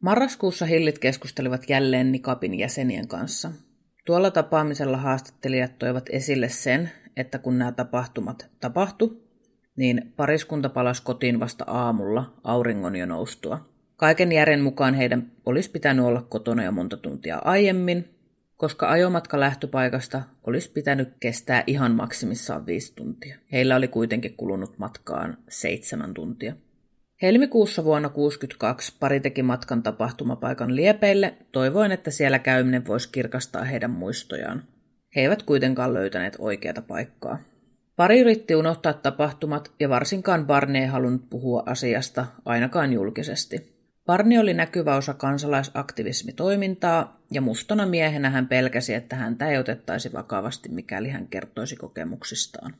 [0.01, 3.51] Marraskuussa Hillit keskustelivat jälleen Nikapin jäsenien kanssa.
[4.05, 9.29] Tuolla tapaamisella haastattelijat toivat esille sen, että kun nämä tapahtumat tapahtu,
[9.75, 13.69] niin pariskunta palasi kotiin vasta aamulla auringon jo noustua.
[13.99, 18.09] Kaiken järjen mukaan heidän olisi pitänyt olla kotona jo monta tuntia aiemmin,
[18.57, 23.37] koska ajomatka lähtöpaikasta olisi pitänyt kestää ihan maksimissaan viisi tuntia.
[23.51, 26.53] Heillä oli kuitenkin kulunut matkaan seitsemän tuntia.
[27.21, 33.91] Helmikuussa vuonna 1962 pari teki matkan tapahtumapaikan liepeille, toivoen, että siellä käyminen voisi kirkastaa heidän
[33.91, 34.63] muistojaan.
[35.15, 37.39] He eivät kuitenkaan löytäneet oikeata paikkaa.
[37.95, 43.78] Pari yritti unohtaa tapahtumat ja varsinkaan Barney ei halunnut puhua asiasta, ainakaan julkisesti.
[44.09, 50.69] Barney oli näkyvä osa kansalaisaktivismitoimintaa ja mustana miehenä hän pelkäsi, että häntä ei otettaisi vakavasti,
[50.69, 52.75] mikäli hän kertoisi kokemuksistaan.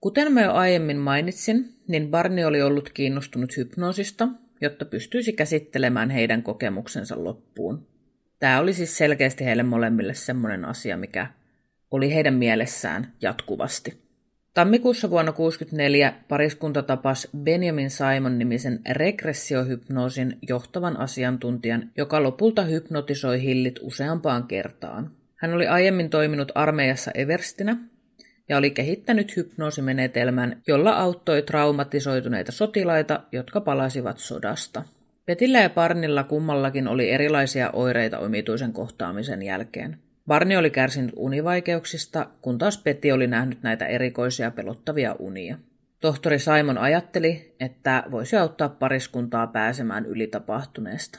[0.00, 4.28] Kuten mä jo aiemmin mainitsin, niin Barney oli ollut kiinnostunut hypnoosista,
[4.60, 7.86] jotta pystyisi käsittelemään heidän kokemuksensa loppuun.
[8.38, 11.26] Tämä oli siis selkeästi heille molemmille semmoinen asia, mikä
[11.90, 14.01] oli heidän mielessään jatkuvasti.
[14.54, 24.46] Tammikuussa vuonna 1964 pariskunta tapasi Benjamin Simon-nimisen regressiohypnoosin johtavan asiantuntijan, joka lopulta hypnotisoi hillit useampaan
[24.46, 25.10] kertaan.
[25.36, 27.76] Hän oli aiemmin toiminut armeijassa Everstinä
[28.48, 34.82] ja oli kehittänyt hypnoosimenetelmän, jolla auttoi traumatisoituneita sotilaita, jotka palasivat sodasta.
[35.26, 39.98] Petillä ja Parnilla kummallakin oli erilaisia oireita omituisen kohtaamisen jälkeen.
[40.26, 45.58] Barni oli kärsinyt univaikeuksista, kun taas Peti oli nähnyt näitä erikoisia pelottavia unia.
[46.00, 51.18] Tohtori Simon ajatteli, että voisi auttaa pariskuntaa pääsemään yli tapahtuneesta.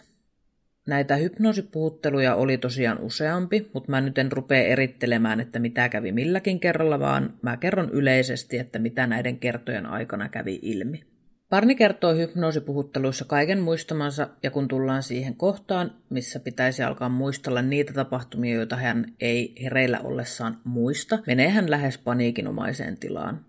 [0.87, 6.59] Näitä hypnoosipuhutteluja oli tosiaan useampi, mutta mä nyt en rupea erittelemään, että mitä kävi milläkin
[6.59, 11.12] kerralla, vaan mä kerron yleisesti, että mitä näiden kertojen aikana kävi ilmi.
[11.53, 17.93] Parni kertoo hypnoosipuhutteluissa kaiken muistamansa ja kun tullaan siihen kohtaan, missä pitäisi alkaa muistella niitä
[17.93, 23.45] tapahtumia, joita hän ei hereillä ollessaan muista, menee hän lähes paniikinomaiseen tilaan.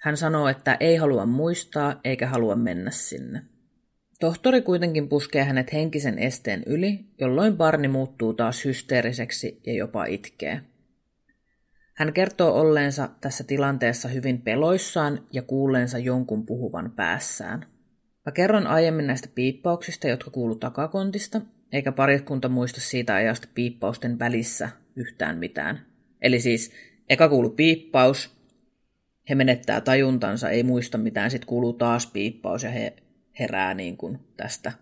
[0.00, 3.42] Hän sanoo, että ei halua muistaa eikä halua mennä sinne.
[4.20, 10.60] Tohtori kuitenkin puskee hänet henkisen esteen yli, jolloin Barni muuttuu taas hysteeriseksi ja jopa itkee.
[11.94, 17.66] Hän kertoo olleensa tässä tilanteessa hyvin peloissaan ja kuulleensa jonkun puhuvan päässään.
[18.26, 21.40] Mä kerron aiemmin näistä piippauksista, jotka kuuluu takakontista,
[21.72, 25.86] eikä pariskunta muista siitä ajasta piippausten välissä yhtään mitään.
[26.22, 26.72] Eli siis
[27.08, 28.36] eka kuuluu piippaus,
[29.30, 32.96] he menettää tajuntansa, ei muista mitään, sitten kuuluu taas piippaus ja he
[33.38, 34.72] herää niin kuin tästä,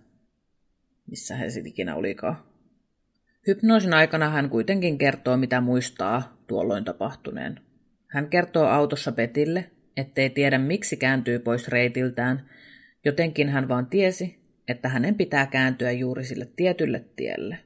[1.06, 2.36] missä he sitten ikinä olikaan.
[3.46, 7.60] Hypnoosin aikana hän kuitenkin kertoo, mitä muistaa tuolloin tapahtuneen.
[8.06, 12.50] Hän kertoo autossa Petille, ettei tiedä miksi kääntyy pois reitiltään,
[13.04, 17.58] jotenkin hän vaan tiesi, että hänen pitää kääntyä juuri sille tietylle tielle.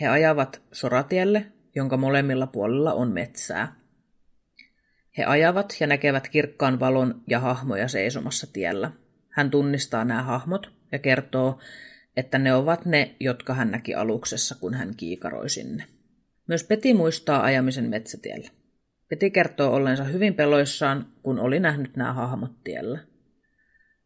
[0.00, 3.74] He ajavat soratielle, jonka molemmilla puolilla on metsää.
[5.18, 8.90] He ajavat ja näkevät kirkkaan valon ja hahmoja seisomassa tiellä.
[9.30, 11.58] Hän tunnistaa nämä hahmot ja kertoo,
[12.16, 15.84] että ne ovat ne, jotka hän näki aluksessa, kun hän kiikaroi sinne.
[16.48, 18.50] Myös Peti muistaa ajamisen metsätiellä.
[19.08, 22.98] Peti kertoo ollensa hyvin peloissaan, kun oli nähnyt nämä hahmot tiellä.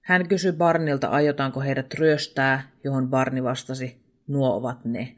[0.00, 5.14] Hän kysyi Barnilta, aiotaanko heidät ryöstää, johon Barni vastasi, nuo ovat ne.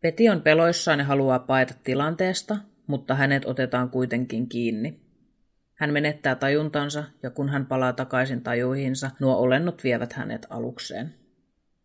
[0.00, 5.00] Peti on peloissaan ja haluaa paeta tilanteesta, mutta hänet otetaan kuitenkin kiinni.
[5.74, 11.14] Hän menettää tajuntansa ja kun hän palaa takaisin tajuihinsa, nuo olennot vievät hänet alukseen.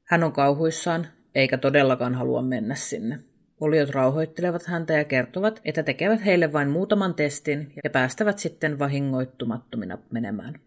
[0.04, 3.20] Hän on kauhuissaan, eikä todellakaan halua mennä sinne.
[3.64, 9.98] Oliot rauhoittelevat häntä ja kertovat, että tekevät heille vain muutaman testin ja päästävät sitten vahingoittumattomina
[10.12, 10.60] menemään.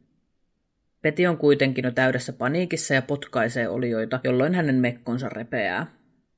[1.03, 5.87] Peti on kuitenkin jo täydessä paniikissa ja potkaisee olioita, jolloin hänen mekkonsa repeää.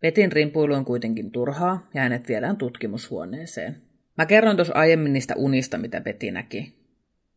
[0.01, 3.77] Petin rimpuilu on kuitenkin turhaa ja hänet viedään tutkimushuoneeseen.
[4.16, 6.75] Mä kerron tuossa aiemmin niistä unista, mitä Peti näki.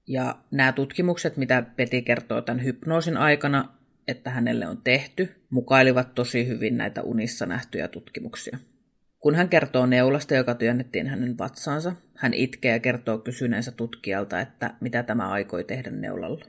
[0.07, 3.69] Ja nämä tutkimukset, mitä Peti kertoo tämän hypnoosin aikana,
[4.07, 8.57] että hänelle on tehty, mukailivat tosi hyvin näitä unissa nähtyjä tutkimuksia.
[9.21, 14.73] Kun hän kertoo neulasta, joka työnnettiin hänen vatsaansa, hän itkee ja kertoo kysyneensä tutkijalta, että
[14.79, 16.45] mitä tämä aikoi tehdä neulalla.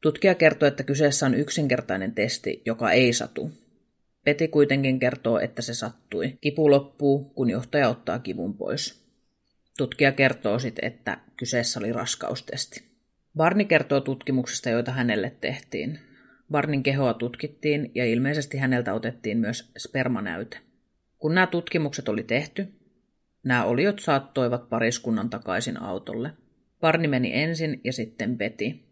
[0.00, 3.50] Tutkija kertoo, että kyseessä on yksinkertainen testi, joka ei satu.
[4.24, 6.38] Peti kuitenkin kertoo, että se sattui.
[6.40, 9.02] Kipu loppuu, kun johtaja ottaa kivun pois.
[9.78, 12.82] Tutkija kertoo sitten, että kyseessä oli raskaustesti.
[13.36, 15.98] Barni kertoo tutkimuksista, joita hänelle tehtiin.
[16.50, 20.58] Barnin kehoa tutkittiin ja ilmeisesti häneltä otettiin myös spermanäyte.
[21.22, 22.68] Kun nämä tutkimukset oli tehty,
[23.44, 26.32] nämä oliot saattoivat pariskunnan takaisin autolle.
[26.80, 28.84] Parni meni ensin ja sitten Beti.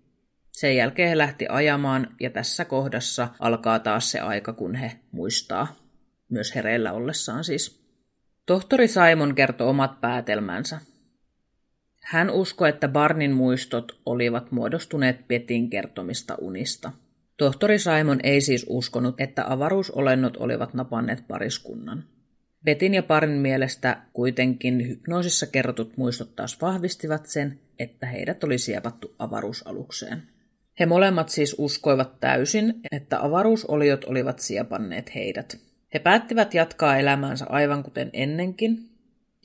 [0.53, 5.77] Sen jälkeen he lähti ajamaan ja tässä kohdassa alkaa taas se aika, kun he muistaa,
[6.29, 7.85] myös hereillä ollessaan siis.
[8.47, 10.81] Tohtori Simon kertoi omat päätelmänsä.
[12.03, 16.93] Hän uskoi, että Barnin muistot olivat muodostuneet Petin kertomista unista.
[17.37, 22.05] Tohtori Simon ei siis uskonut, että avaruusolennot olivat napanneet pariskunnan.
[22.65, 29.15] Betin ja parin mielestä kuitenkin hypnoosissa kerrotut muistot taas vahvistivat sen, että heidät oli siepattu
[29.19, 30.23] avaruusalukseen.
[30.81, 35.59] He molemmat siis uskoivat täysin, että avaruusoliot olivat siepanneet heidät.
[35.95, 38.91] He päättivät jatkaa elämäänsä aivan kuten ennenkin,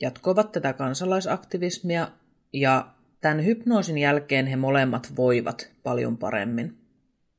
[0.00, 2.08] jatkoivat tätä kansalaisaktivismia
[2.52, 2.88] ja
[3.20, 6.85] tämän hypnoosin jälkeen he molemmat voivat paljon paremmin.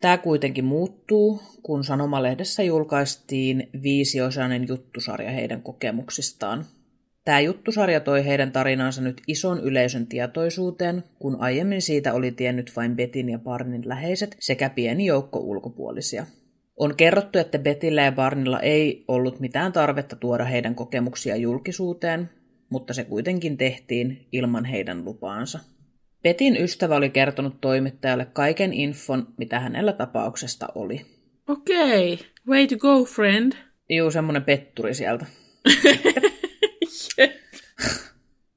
[0.02, 6.66] Tämä kuitenkin muuttuu, kun Sanomalehdessä julkaistiin viisiosainen juttusarja heidän kokemuksistaan.
[7.26, 12.96] Tämä juttusarja toi heidän tarinansa nyt ison yleisön tietoisuuteen, kun aiemmin siitä oli tiennyt vain
[12.96, 16.26] Betin ja Barnin läheiset sekä pieni joukko ulkopuolisia.
[16.78, 22.30] On kerrottu, että Betillä ja Barnilla ei ollut mitään tarvetta tuoda heidän kokemuksia julkisuuteen,
[22.70, 25.60] mutta se kuitenkin tehtiin ilman heidän lupaansa.
[26.28, 31.06] Petin ystävä oli kertonut toimittajalle kaiken infon, mitä hänellä tapauksesta oli.
[31.48, 32.28] Okei, okay.
[32.48, 33.54] way to go, friend.
[33.90, 35.26] Juu, semmonen petturi sieltä.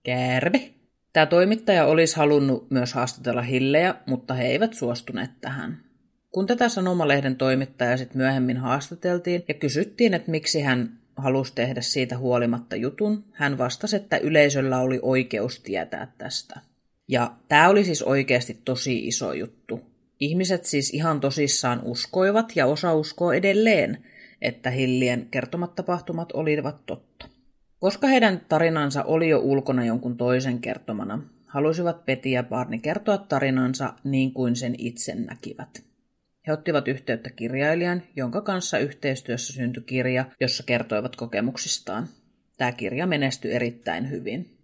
[0.06, 0.70] Kärve.
[1.12, 5.84] Tämä toimittaja olisi halunnut myös haastatella Hilleä, mutta he eivät suostuneet tähän.
[6.30, 12.18] Kun tätä sanomalehden toimittajaa sitten myöhemmin haastateltiin ja kysyttiin, että miksi hän halusi tehdä siitä
[12.18, 16.69] huolimatta jutun, hän vastasi, että yleisöllä oli oikeus tietää tästä.
[17.10, 19.80] Ja tämä oli siis oikeasti tosi iso juttu.
[20.20, 24.04] Ihmiset siis ihan tosissaan uskoivat ja osa uskoo edelleen,
[24.42, 27.28] että Hillien kertomat tapahtumat olivat totta.
[27.78, 33.94] Koska heidän tarinansa oli jo ulkona jonkun toisen kertomana, halusivat Peti ja Barni kertoa tarinansa
[34.04, 35.82] niin kuin sen itse näkivät.
[36.46, 42.08] He ottivat yhteyttä kirjailijan, jonka kanssa yhteistyössä syntyi kirja, jossa kertoivat kokemuksistaan.
[42.58, 44.59] Tämä kirja menestyi erittäin hyvin.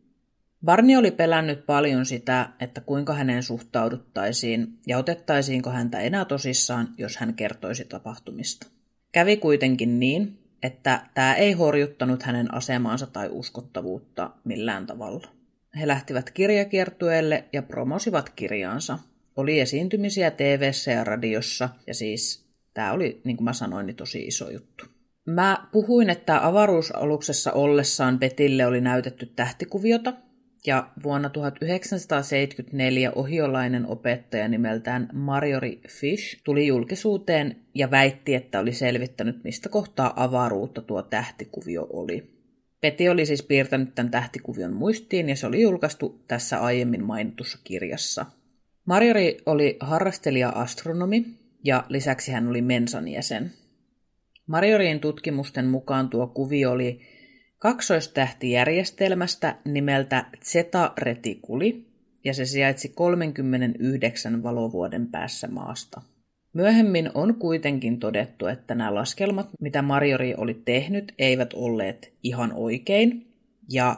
[0.66, 7.16] Barni oli pelännyt paljon sitä, että kuinka häneen suhtauduttaisiin ja otettaisiinko häntä enää tosissaan, jos
[7.16, 8.66] hän kertoisi tapahtumista.
[9.12, 15.28] Kävi kuitenkin niin, että tämä ei horjuttanut hänen asemaansa tai uskottavuutta millään tavalla.
[15.80, 18.98] He lähtivät kirjakiertueelle ja promosivat kirjaansa.
[19.36, 24.26] Oli esiintymisiä tv ja radiossa ja siis tämä oli, niin kuin mä sanoin, niin tosi
[24.26, 24.84] iso juttu.
[25.26, 30.12] Mä puhuin, että avaruusaluksessa ollessaan Betille oli näytetty tähtikuviota,
[30.66, 39.44] ja vuonna 1974 ohiolainen opettaja nimeltään Marjorie Fish tuli julkisuuteen ja väitti, että oli selvittänyt,
[39.44, 42.36] mistä kohtaa avaruutta tuo tähtikuvio oli.
[42.80, 48.26] Peti oli siis piirtänyt tämän tähtikuvion muistiin ja se oli julkaistu tässä aiemmin mainitussa kirjassa.
[48.84, 51.24] Marjorie oli harrastelija-astronomi
[51.64, 53.52] ja lisäksi hän oli Mensan jäsen.
[54.46, 57.00] Marjorien tutkimusten mukaan tuo kuvio oli
[57.58, 61.86] kaksoistähtijärjestelmästä nimeltä Zeta Reticuli,
[62.24, 66.02] ja se sijaitsi 39 valovuoden päässä maasta.
[66.52, 73.34] Myöhemmin on kuitenkin todettu, että nämä laskelmat, mitä Marjori oli tehnyt, eivät olleet ihan oikein,
[73.70, 73.96] ja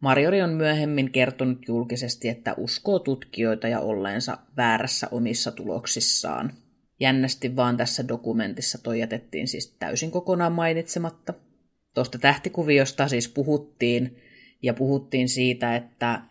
[0.00, 6.52] Marjori on myöhemmin kertonut julkisesti, että uskoo tutkijoita ja olleensa väärässä omissa tuloksissaan.
[7.00, 11.34] Jännästi vaan tässä dokumentissa toi jätettiin siis täysin kokonaan mainitsematta–
[11.94, 14.16] Tuosta tähtikuviosta siis puhuttiin,
[14.62, 16.22] ja puhuttiin siitä, että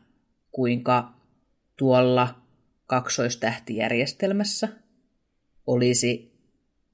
[0.51, 1.13] kuinka
[1.77, 2.41] tuolla
[2.85, 4.67] kaksoistähtijärjestelmässä
[5.67, 6.31] olisi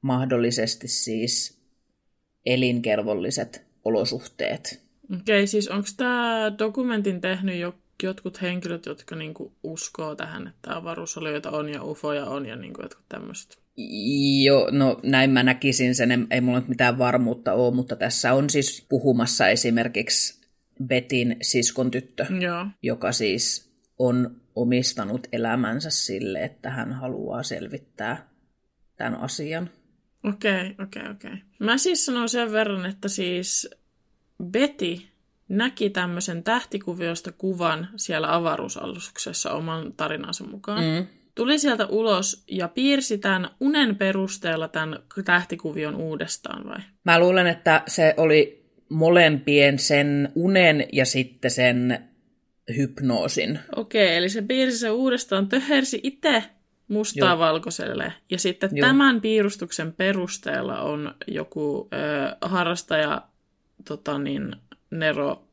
[0.02, 1.62] mahdollisesti siis
[2.46, 4.84] elinkelvolliset olosuhteet.
[5.04, 10.76] Okei, okay, siis onko tämä dokumentin tehnyt jo, jotkut henkilöt, jotka niinku uskoo tähän, että
[10.76, 13.63] avaruusolioita on ja ufoja on ja niinku jotkut tämmöiset?
[14.44, 18.50] Joo, no näin mä näkisin sen, ei mulla nyt mitään varmuutta ole, mutta tässä on
[18.50, 20.42] siis puhumassa esimerkiksi
[20.84, 22.68] Betin siskon tyttö, Joo.
[22.82, 28.30] joka siis on omistanut elämänsä sille, että hän haluaa selvittää
[28.96, 29.70] tämän asian.
[30.24, 31.34] Okei, okay, okei, okay, okei.
[31.34, 31.44] Okay.
[31.60, 33.70] Mä siis sanon sen verran, että siis
[34.44, 34.98] Betty
[35.50, 40.84] näki tämmöisen tähtikuviosta kuvan siellä avaruusaluksessa oman tarinansa mukaan.
[40.84, 46.80] Mm tuli sieltä ulos ja piirsi tämän unen perusteella tämän tähtikuvion uudestaan vai?
[47.04, 52.10] Mä luulen, että se oli molempien sen unen ja sitten sen
[52.78, 53.60] hypnoosin.
[53.76, 56.44] Okei, eli se piirsi se uudestaan, töhersi itse
[56.88, 57.40] mustaa Joo.
[57.40, 58.14] valkoiselle.
[58.32, 58.88] Ja sitten Joo.
[58.88, 63.22] tämän piirustuksen perusteella on joku ö, harrastaja
[63.88, 64.56] tota niin,
[64.92, 65.48] Nero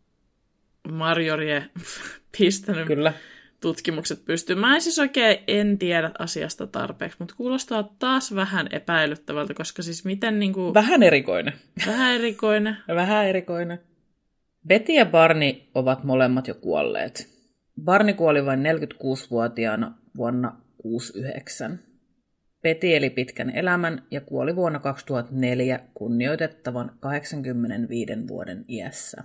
[0.89, 1.67] Marjorie
[2.39, 3.13] pistänyt Kyllä.
[3.61, 4.59] Tutkimukset pystyyn.
[4.59, 10.05] Mä en siis oikein en tiedä asiasta tarpeeksi, mutta kuulostaa taas vähän epäilyttävältä, koska siis
[10.05, 11.53] miten niin kuin, Vähän erikoinen.
[11.87, 12.77] vähän erikoinen.
[12.95, 13.79] Vähän erikoinen.
[14.69, 17.29] Betty ja Barney ovat molemmat jo kuolleet.
[17.85, 21.79] Barney kuoli vain 46-vuotiaana vuonna 69.
[22.63, 29.25] Betty eli pitkän elämän ja kuoli vuonna 2004 kunnioitettavan 85 vuoden iässä.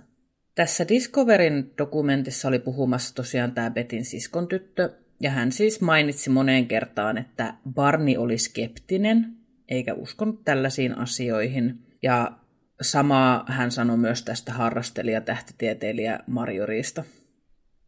[0.56, 4.90] Tässä Discoverin dokumentissa oli puhumassa tosiaan tämä Betin siskon tyttö,
[5.20, 9.36] ja hän siis mainitsi moneen kertaan, että Barney oli skeptinen,
[9.68, 11.78] eikä uskonut tällaisiin asioihin.
[12.02, 12.32] Ja
[12.80, 17.04] samaa hän sanoi myös tästä harrastelija tähtitieteilijä Marjoriista.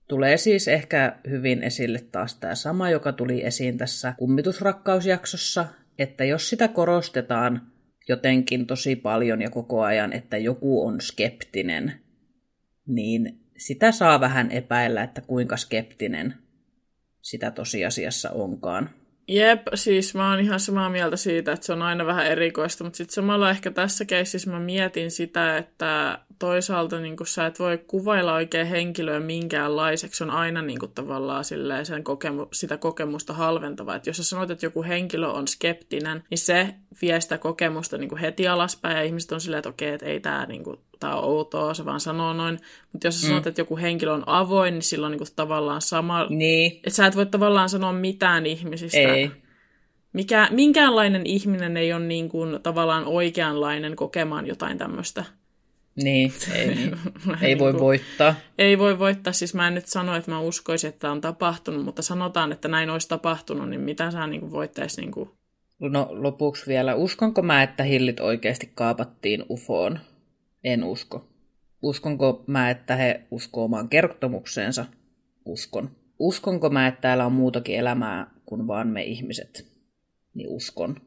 [0.09, 5.67] Tulee siis ehkä hyvin esille taas tämä sama, joka tuli esiin tässä kummitusrakkausjaksossa,
[5.99, 7.63] että jos sitä korostetaan
[8.09, 12.08] jotenkin tosi paljon ja koko ajan, että joku on skeptinen,
[12.89, 16.35] niin sitä saa vähän epäillä, että kuinka skeptinen
[17.23, 18.91] sitä tosiasiassa onkaan.
[19.29, 22.97] Jep, siis mä oon ihan samaa mieltä siitä, että se on aina vähän erikoista, mutta
[22.97, 28.35] sitten samalla ehkä tässä keississä mä mietin sitä, että toisaalta niin sä et voi kuvailla
[28.35, 33.95] oikein henkilöä minkäänlaiseksi, se on aina niin kuin, tavallaan silleen sen kokemu- sitä kokemusta halventava.
[33.95, 38.09] Että jos sä sanot, että joku henkilö on skeptinen, niin se vie sitä kokemusta niin
[38.09, 41.17] kuin heti alaspäin ja ihmiset on silleen, että okei, että ei tämä niin kuin, tää
[41.17, 42.59] on outoa, se vaan sanoo noin.
[42.93, 46.27] Mutta jos sä sanot, että joku henkilö on avoin, niin silloin niin kuin, tavallaan sama...
[46.29, 48.99] Niin, Että sä et voi tavallaan sanoa mitään ihmisistä.
[48.99, 49.31] ei.
[50.13, 55.25] Mikä, minkäänlainen ihminen ei ole niin kuin, tavallaan oikeanlainen kokemaan jotain tämmöistä.
[56.03, 56.97] Niin, ei, niin.
[57.43, 58.35] ei voi voittaa.
[58.59, 62.03] Ei voi voittaa, siis mä en nyt sano, että mä uskoisin, että on tapahtunut, mutta
[62.03, 65.31] sanotaan, että näin olisi tapahtunut, niin mitä sä niin voittaisi niin kuin...
[65.81, 69.99] No lopuksi vielä, uskonko mä, että hillit oikeasti kaapattiin UFOon?
[70.65, 71.29] En usko.
[71.83, 74.85] Uskonko mä, että he uskoo omaan kertomukseensa?
[75.45, 75.91] Uskon.
[76.19, 79.67] Uskonko mä, että täällä on muutakin elämää kuin vaan me ihmiset?
[80.35, 81.01] Niin uskon.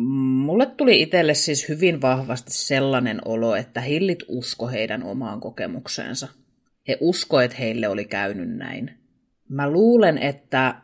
[0.00, 6.28] Mulle tuli itselle siis hyvin vahvasti sellainen olo, että hillit usko heidän omaan kokemukseensa.
[6.88, 8.90] He usko, että heille oli käynyt näin.
[9.48, 10.74] Mä luulen, että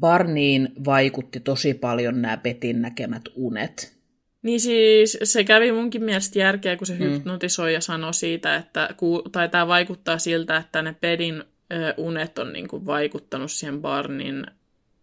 [0.00, 3.98] Barniin vaikutti tosi paljon nämä Betin näkemät unet.
[4.42, 7.00] Niin siis se kävi munkin mielestä järkeä, kun se mm.
[7.00, 12.38] hypnotisoi ja sanoi siitä, että ku, tai tämä vaikuttaa siltä, että ne pedin ö, unet
[12.38, 14.46] on niin kuin, vaikuttanut siihen Barnin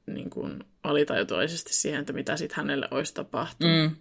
[0.08, 3.76] niin kuin, alitajutoisesti siihen, että mitä sitten hänelle olisi tapahtunut.
[3.76, 3.96] Mm.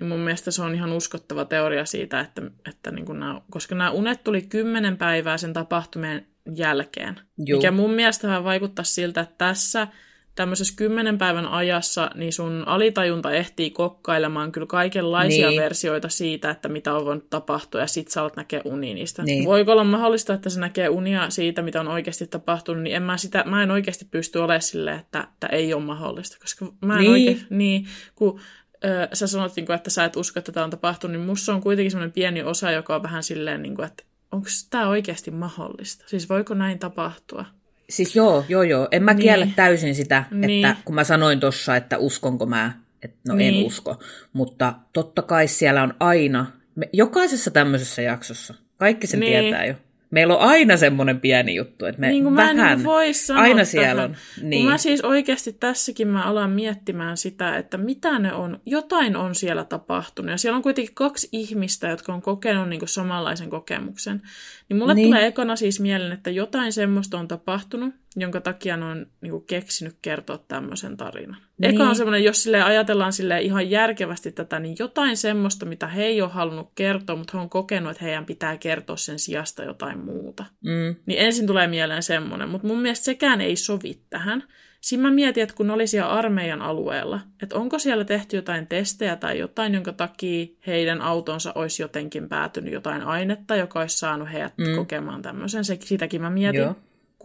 [0.00, 3.74] Niin mun mielestä se on ihan uskottava teoria siitä, että, että niin kuin nämä, koska
[3.74, 7.20] nämä unet tuli kymmenen päivää sen tapahtumien jälkeen.
[7.46, 7.58] Juu.
[7.58, 9.88] Mikä mun mielestä vähän vaikuttaa siltä, että tässä
[10.36, 15.60] tämmöisessä kymmenen päivän ajassa, niin sun alitajunta ehtii kokkailemaan kyllä kaikenlaisia Niin.
[15.60, 19.22] versioita siitä, että mitä on voinut tapahtua, ja sit sä alat näkee unia niistä.
[19.22, 19.44] Niin.
[19.44, 23.16] Voiko olla mahdollista, että se näkee unia siitä, mitä on oikeasti tapahtunut, niin en mä,
[23.16, 27.00] sitä, mä en oikeasti pysty olemaan silleen, että, että ei ole mahdollista, koska mä en
[27.00, 27.10] Niin.
[27.12, 28.40] oikein, niin, kun
[28.84, 31.54] ö, sä sanot, niin kuin, että sä et usko, että tämä on tapahtunut, niin musta
[31.54, 35.30] on kuitenkin semmoinen pieni osa, joka on vähän silleen, niin kuin, että onko tämä oikeasti
[35.30, 36.04] mahdollista?
[36.08, 37.44] Siis voiko näin tapahtua?
[37.90, 38.88] Siis joo, joo, joo.
[38.90, 39.22] En mä Niin.
[39.22, 40.64] kiellä täysin sitä, Niin.
[40.66, 42.72] että kun mä sanoin tuossa, että uskonko mä,
[43.02, 43.54] että no Niin.
[43.60, 44.00] en usko.
[44.32, 49.30] Mutta totta kai siellä on aina, me, jokaisessa tämmöisessä jaksossa, kaikki sen Niin.
[49.42, 49.74] tietää jo.
[50.16, 53.14] Meillä on aina semmoinen pieni juttu, että me Niin kuin mä en vähän, niin voi
[53.14, 53.66] sanoa aina tähän.
[53.66, 54.16] siellä on.
[54.42, 54.62] Niin.
[54.62, 59.34] Kun mä siis oikeasti tässäkin mä alan miettimään sitä, että mitä ne on, jotain on
[59.34, 60.30] siellä tapahtunut.
[60.30, 64.22] Ja siellä on kuitenkin kaksi ihmistä, jotka on kokenut niin kuin samanlaisen kokemuksen.
[64.68, 64.94] Niin mulle.
[64.94, 65.08] Niin.
[65.08, 69.46] tulee ekana siis mieleen, että jotain semmoista on tapahtunut, jonka takia ne on niin kuin
[69.46, 71.40] keksinyt kertoa tämmöisen tarinan.
[71.58, 71.74] Niin.
[71.74, 76.04] Eka on semmoinen, jos sille ajatellaan sille ihan järkevästi tätä, niin jotain semmoista, mitä he
[76.04, 79.98] ei ole halunnut kertoa, mutta he on kokenut, että heidän pitää kertoa sen sijasta jotain
[79.98, 80.44] muuta.
[80.64, 80.96] Mm.
[81.06, 84.44] Niin ensin tulee mieleen semmoinen, mutta mun mielestä sekään ei sovi tähän.
[84.80, 88.66] Siinä mä mietin, että kun ne oli siellä armeijan alueella, että onko siellä tehty jotain
[88.66, 94.32] testejä tai jotain, jonka takia heidän autonsa olisi jotenkin päätynyt jotain ainetta, joka olisi saanut
[94.32, 94.76] heidät mm.
[94.76, 95.64] kokemaan tämmöisen.
[95.64, 96.60] Se, sitäkin mä mietin.
[96.60, 96.76] Joo.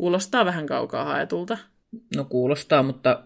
[0.01, 1.57] Kuulostaa vähän kaukaa haetulta.
[2.15, 3.23] No kuulostaa, mutta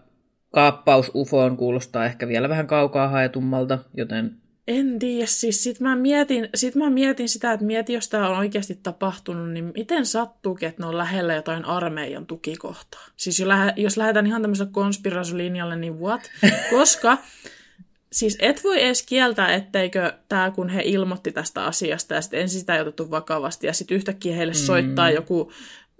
[0.50, 4.36] kaappaus UFOon kuulostaa ehkä vielä vähän kaukaa haetummalta, joten
[4.68, 8.38] En tiedä, siis sit mä, mietin, sit mä mietin sitä, että mieti, jos tämä on
[8.38, 13.06] oikeasti tapahtunut, niin miten sattuukin, että ne on lähellä jotain armeijan tukikohtaa?
[13.16, 16.30] Siis jos, lähe, jos lähdetään ihan tämmöiselle konspiraatiolinjalle, niin what?
[16.76, 17.18] Koska
[18.12, 22.60] siis et voi edes kieltää, etteikö tämä, kun he ilmoitti tästä asiasta ja sitten ensin
[22.60, 25.52] sitä ei otettu vakavasti ja sitten yhtäkkiä heille soittaa joku,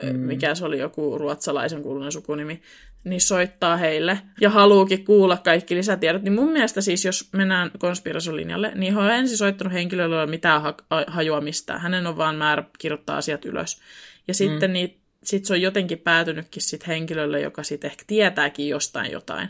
[0.02, 0.18] mm.
[0.18, 2.62] mikä se oli, joku ruotsalaisen kuulunen sukunimi,
[3.04, 8.72] niin soittaa heille ja haluukin kuulla kaikki lisätiedot, niin mun mielestä siis, jos mennään konspirasolinjalle,
[8.74, 10.76] niin he on ensin soittanut henkilölle, jolla ei ole mitään ha-
[11.06, 11.80] hajua mistään.
[11.80, 13.80] Hänen on vaan määrä kirjoittaa asiat ylös.
[14.28, 14.72] Ja sitten mm.
[14.72, 19.48] niin, sit se on jotenkin päätynytkin sit henkilölle, joka sitten ehkä tietääkin jostain jotain.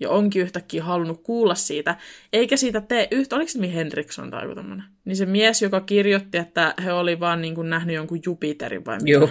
[0.00, 1.96] Ja onkin yhtäkkiä halunnut kuulla siitä,
[2.32, 4.84] eikä siitä tee yhtä, oliko se nimi Henriksson tai joku tämmöinen?
[5.04, 8.96] Niin se mies, joka kirjoitti, että he oli vaan niin kuin nähnyt jonkun Jupiterin vai
[8.96, 9.10] mitä.
[9.10, 9.28] Joo.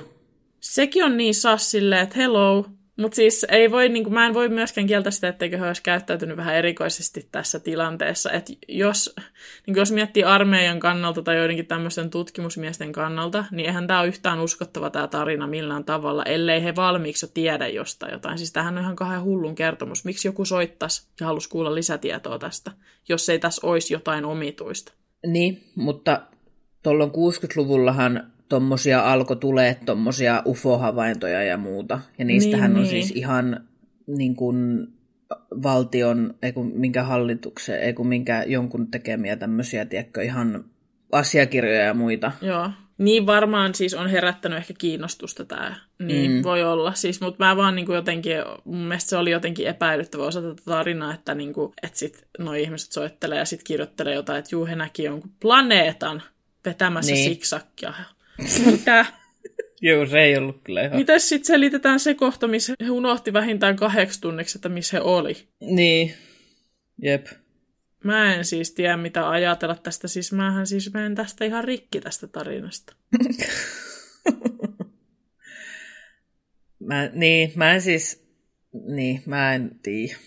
[0.59, 2.65] Sekin on niin sassille, että hello,
[2.97, 5.83] mutta siis ei voi, niin kuin, mä en voi myöskään kieltää sitä, etteikö he olisi
[5.83, 8.31] käyttäytynyt vähän erikoisesti tässä tilanteessa.
[8.31, 9.15] Et jos,
[9.67, 14.39] niin jos miettii armeijan kannalta tai joidenkin tämmöisten tutkimusmiesten kannalta, niin eihän tämä ole yhtään
[14.39, 18.37] uskottava tämä tarina millään tavalla, ellei he valmiiksi jo tiedä jostain jotain.
[18.37, 20.05] Siis tämähän on ihan kahden hullun kertomus.
[20.05, 22.71] Miksi joku soittaisi ja halusi kuulla lisätietoa tästä,
[23.09, 24.93] jos ei tässä olisi jotain omituista?
[25.27, 26.21] Niin, mutta
[26.83, 31.99] tuolloin 60-luvullahan tommosia alkoi tulee tommosia UFO-havaintoja ja muuta.
[32.17, 33.05] Ja niistähän niin, on niin.
[33.05, 33.59] siis ihan
[34.07, 34.87] niin kuin
[35.63, 40.65] valtion, ei kun minkä hallituksen, ei kun minkä jonkun tekemiä tämmöisiä, tiedätkö, ihan
[41.11, 42.31] asiakirjoja ja muita.
[42.41, 42.69] Joo.
[42.97, 45.75] Niin varmaan siis on herättänyt ehkä kiinnostusta tämä.
[45.99, 46.43] Niin mm.
[46.43, 46.93] voi olla.
[46.93, 48.33] Siis, mutta mä vaan niin kuin jotenkin,
[48.63, 52.61] mun mielestä se oli jotenkin epäilyttävä osa tätä tarinaa, että, niin kuin, että sit noi
[52.61, 56.23] ihmiset soittelee ja sitten kirjoittelee jotain, että juu, he näki jonkun planeetan
[56.65, 57.29] vetämässä niin.
[57.29, 57.93] siksakkia
[58.65, 59.05] mitä?
[59.81, 60.97] Joo, se ei ollut kyllä ihan...
[60.97, 65.47] Mitäs sitten selitetään se kohta, missä he unohti vähintään kahdeksi tunniksi, että missä he oli?
[65.59, 66.13] Niin,
[67.01, 67.27] jep.
[68.03, 70.07] Mä en siis tiedä, mitä ajatella tästä.
[70.07, 72.95] Siis mähän siis menen tästä ihan rikki tästä tarinasta.
[76.89, 78.27] mä, niin, mä en siis...
[78.87, 80.17] Niin, mä en tiedä.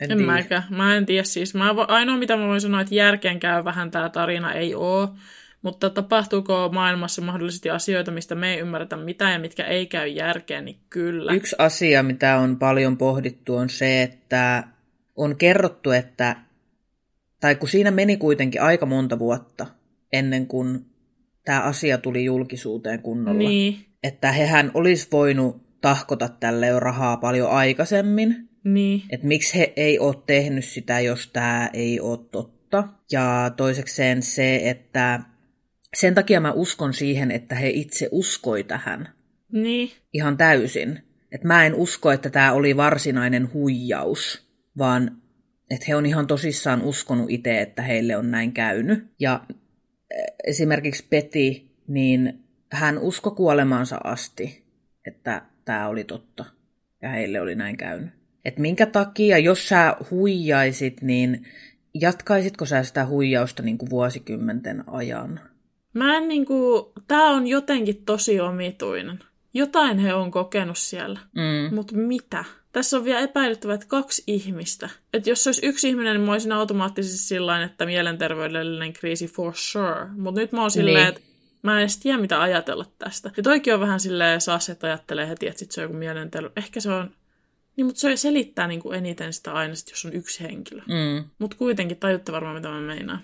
[0.00, 0.62] En, en mäkään.
[0.70, 1.54] Mä en tiedä siis.
[1.54, 5.14] Mä, ainoa, mitä mä voin sanoa, että järkeen käy vähän tämä tarina ei oo.
[5.62, 10.64] Mutta tapahtuuko maailmassa mahdollisesti asioita, mistä me ei ymmärretä mitään ja mitkä ei käy järkeen,
[10.64, 11.32] niin kyllä.
[11.32, 14.64] Yksi asia, mitä on paljon pohdittu, on se, että
[15.16, 16.36] on kerrottu, että,
[17.40, 19.66] tai kun siinä meni kuitenkin aika monta vuotta
[20.12, 20.86] ennen kuin
[21.44, 23.86] tämä asia tuli julkisuuteen kunnolla, niin.
[24.02, 28.48] että hehän olisi voinut tahkota tälle jo rahaa paljon aikaisemmin.
[28.64, 29.02] Niin.
[29.10, 32.88] Että miksi he ei ole tehnyt sitä, jos tämä ei ole totta.
[33.12, 35.20] Ja toisekseen se, että
[35.96, 39.08] sen takia mä uskon siihen, että he itse uskoi tähän.
[39.52, 39.90] Niin.
[40.12, 41.02] Ihan täysin.
[41.32, 45.20] Että mä en usko, että tämä oli varsinainen huijaus, vaan
[45.70, 49.06] että he on ihan tosissaan uskonut itse, että heille on näin käynyt.
[49.20, 54.64] Ja eh, esimerkiksi Peti, niin hän usko kuolemaansa asti,
[55.06, 56.44] että tämä oli totta
[57.02, 58.10] ja heille oli näin käynyt.
[58.44, 61.46] Et minkä takia, jos sä huijaisit, niin
[61.94, 65.49] jatkaisitko sä sitä huijausta niin kuin vuosikymmenten ajan?
[65.94, 69.18] Mä en niinku, tää on jotenkin tosi omituinen.
[69.54, 71.74] Jotain he on kokenut siellä, mm.
[71.74, 72.44] mutta mitä?
[72.72, 74.88] Tässä on vielä epäilyttävä, että kaksi ihmistä.
[75.12, 79.52] Että jos se olisi yksi ihminen, niin mä olisin automaattisesti sillä että mielenterveydellinen kriisi for
[79.56, 80.06] sure.
[80.16, 81.08] Mutta nyt mä oon silleen, niin.
[81.08, 81.20] että
[81.62, 83.30] mä en edes tiedä, mitä ajatella tästä.
[83.36, 86.52] Ja toikin on vähän silleen, saas, että ajattelee heti, että sit se on joku mielenterveys.
[86.56, 87.10] Ehkä se on
[87.76, 90.80] niin, mutta se selittää niin kuin eniten sitä aina, sit, jos on yksi henkilö.
[90.80, 91.24] Mm.
[91.38, 93.20] Mutta kuitenkin tajutte varmaan, mitä mä meinaan.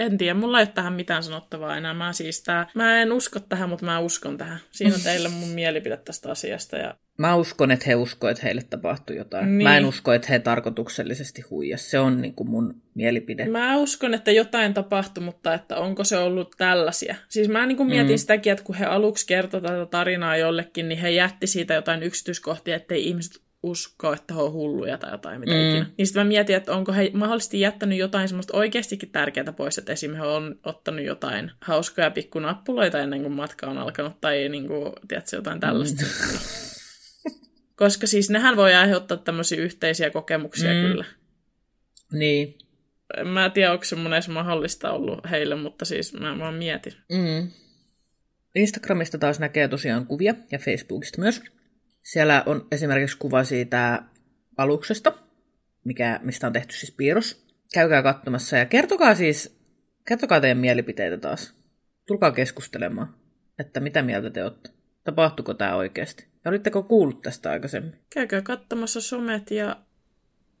[0.00, 1.94] En tiedä, mulla ei ole tähän mitään sanottavaa enää.
[1.94, 4.58] Mä, siis tää, mä en usko tähän, mutta mä uskon tähän.
[4.70, 6.76] Siinä on teille mun mielipide tästä asiasta.
[6.76, 6.94] Ja...
[7.18, 9.58] Mä uskon, että he uskoo, että heille tapahtui jotain.
[9.58, 9.68] Niin.
[9.68, 11.90] Mä en usko, että he tarkoituksellisesti huijas.
[11.90, 13.48] Se on niin kuin mun mielipide.
[13.48, 17.16] Mä uskon, että jotain tapahtui, mutta että onko se ollut tällaisia.
[17.28, 18.18] Siis mä niin kuin mietin mm.
[18.18, 22.76] sitäkin, että kun he aluksi kertoi tätä tarinaa jollekin, niin he jätti siitä jotain yksityiskohtia,
[22.76, 25.58] ettei ihmiset usko, että he on hulluja tai jotain mitä mm.
[25.58, 25.86] ikinä.
[25.98, 29.92] Niin sitten mä mietin, että onko he mahdollisesti jättänyt jotain semmoista oikeastikin tärkeää pois, että
[29.92, 34.92] esimerkiksi he on ottanut jotain hauskoja pikkunappuloita ennen kuin matka on alkanut tai niin kuin,
[35.08, 36.02] tiedätkö, jotain tällaista.
[36.02, 36.38] Mm.
[37.76, 40.88] Koska siis nehän voi aiheuttaa tämmöisiä yhteisiä kokemuksia mm.
[40.88, 41.04] kyllä.
[42.12, 42.58] Niin.
[43.16, 46.92] En mä tiedä, onko semmoinen mahdollista ollut heille, mutta siis mä vaan mietin.
[47.12, 47.50] Mm.
[48.54, 51.42] Instagramista taas näkee tosiaan kuvia ja Facebookista myös.
[52.02, 54.02] Siellä on esimerkiksi kuva siitä
[54.56, 55.12] aluksesta,
[55.84, 57.46] mikä, mistä on tehty siis piirros.
[57.74, 59.60] Käykää katsomassa ja kertokaa siis,
[60.08, 61.54] kertokaa teidän mielipiteitä taas.
[62.06, 63.14] Tulkaa keskustelemaan,
[63.58, 64.70] että mitä mieltä te olette.
[65.04, 66.26] Tapahtuko tämä oikeasti?
[66.44, 67.96] Ja olitteko kuullut tästä aikaisemmin?
[68.14, 69.76] Käykää katsomassa somet ja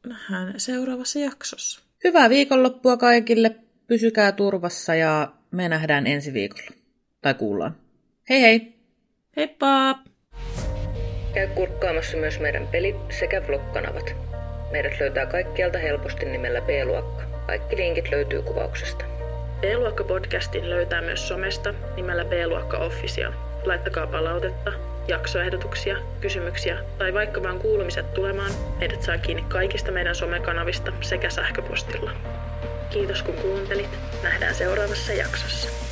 [0.06, 1.82] nähdään seuraavassa jaksossa.
[2.04, 3.56] Hyvää viikonloppua kaikille.
[3.86, 6.70] Pysykää turvassa ja me nähdään ensi viikolla.
[7.22, 7.76] Tai kuullaan.
[8.28, 8.80] Hei hei!
[9.36, 9.98] Heippa!
[11.34, 14.14] Käy kurkkaamassa myös meidän peli- sekä vlog-kanavat.
[14.70, 17.22] Meidät löytää kaikkialta helposti nimellä B-luokka.
[17.46, 19.04] Kaikki linkit löytyy kuvauksesta.
[19.60, 23.32] B-luokka podcastin löytää myös somesta nimellä B-luokka Official.
[23.64, 24.72] Laittakaa palautetta
[25.08, 32.10] jaksoehdotuksia, kysymyksiä tai vaikka vaan kuulumiset tulemaan, meidät saa kiinni kaikista meidän somekanavista sekä sähköpostilla.
[32.90, 33.98] Kiitos kun kuuntelit.
[34.22, 35.89] Nähdään seuraavassa jaksossa.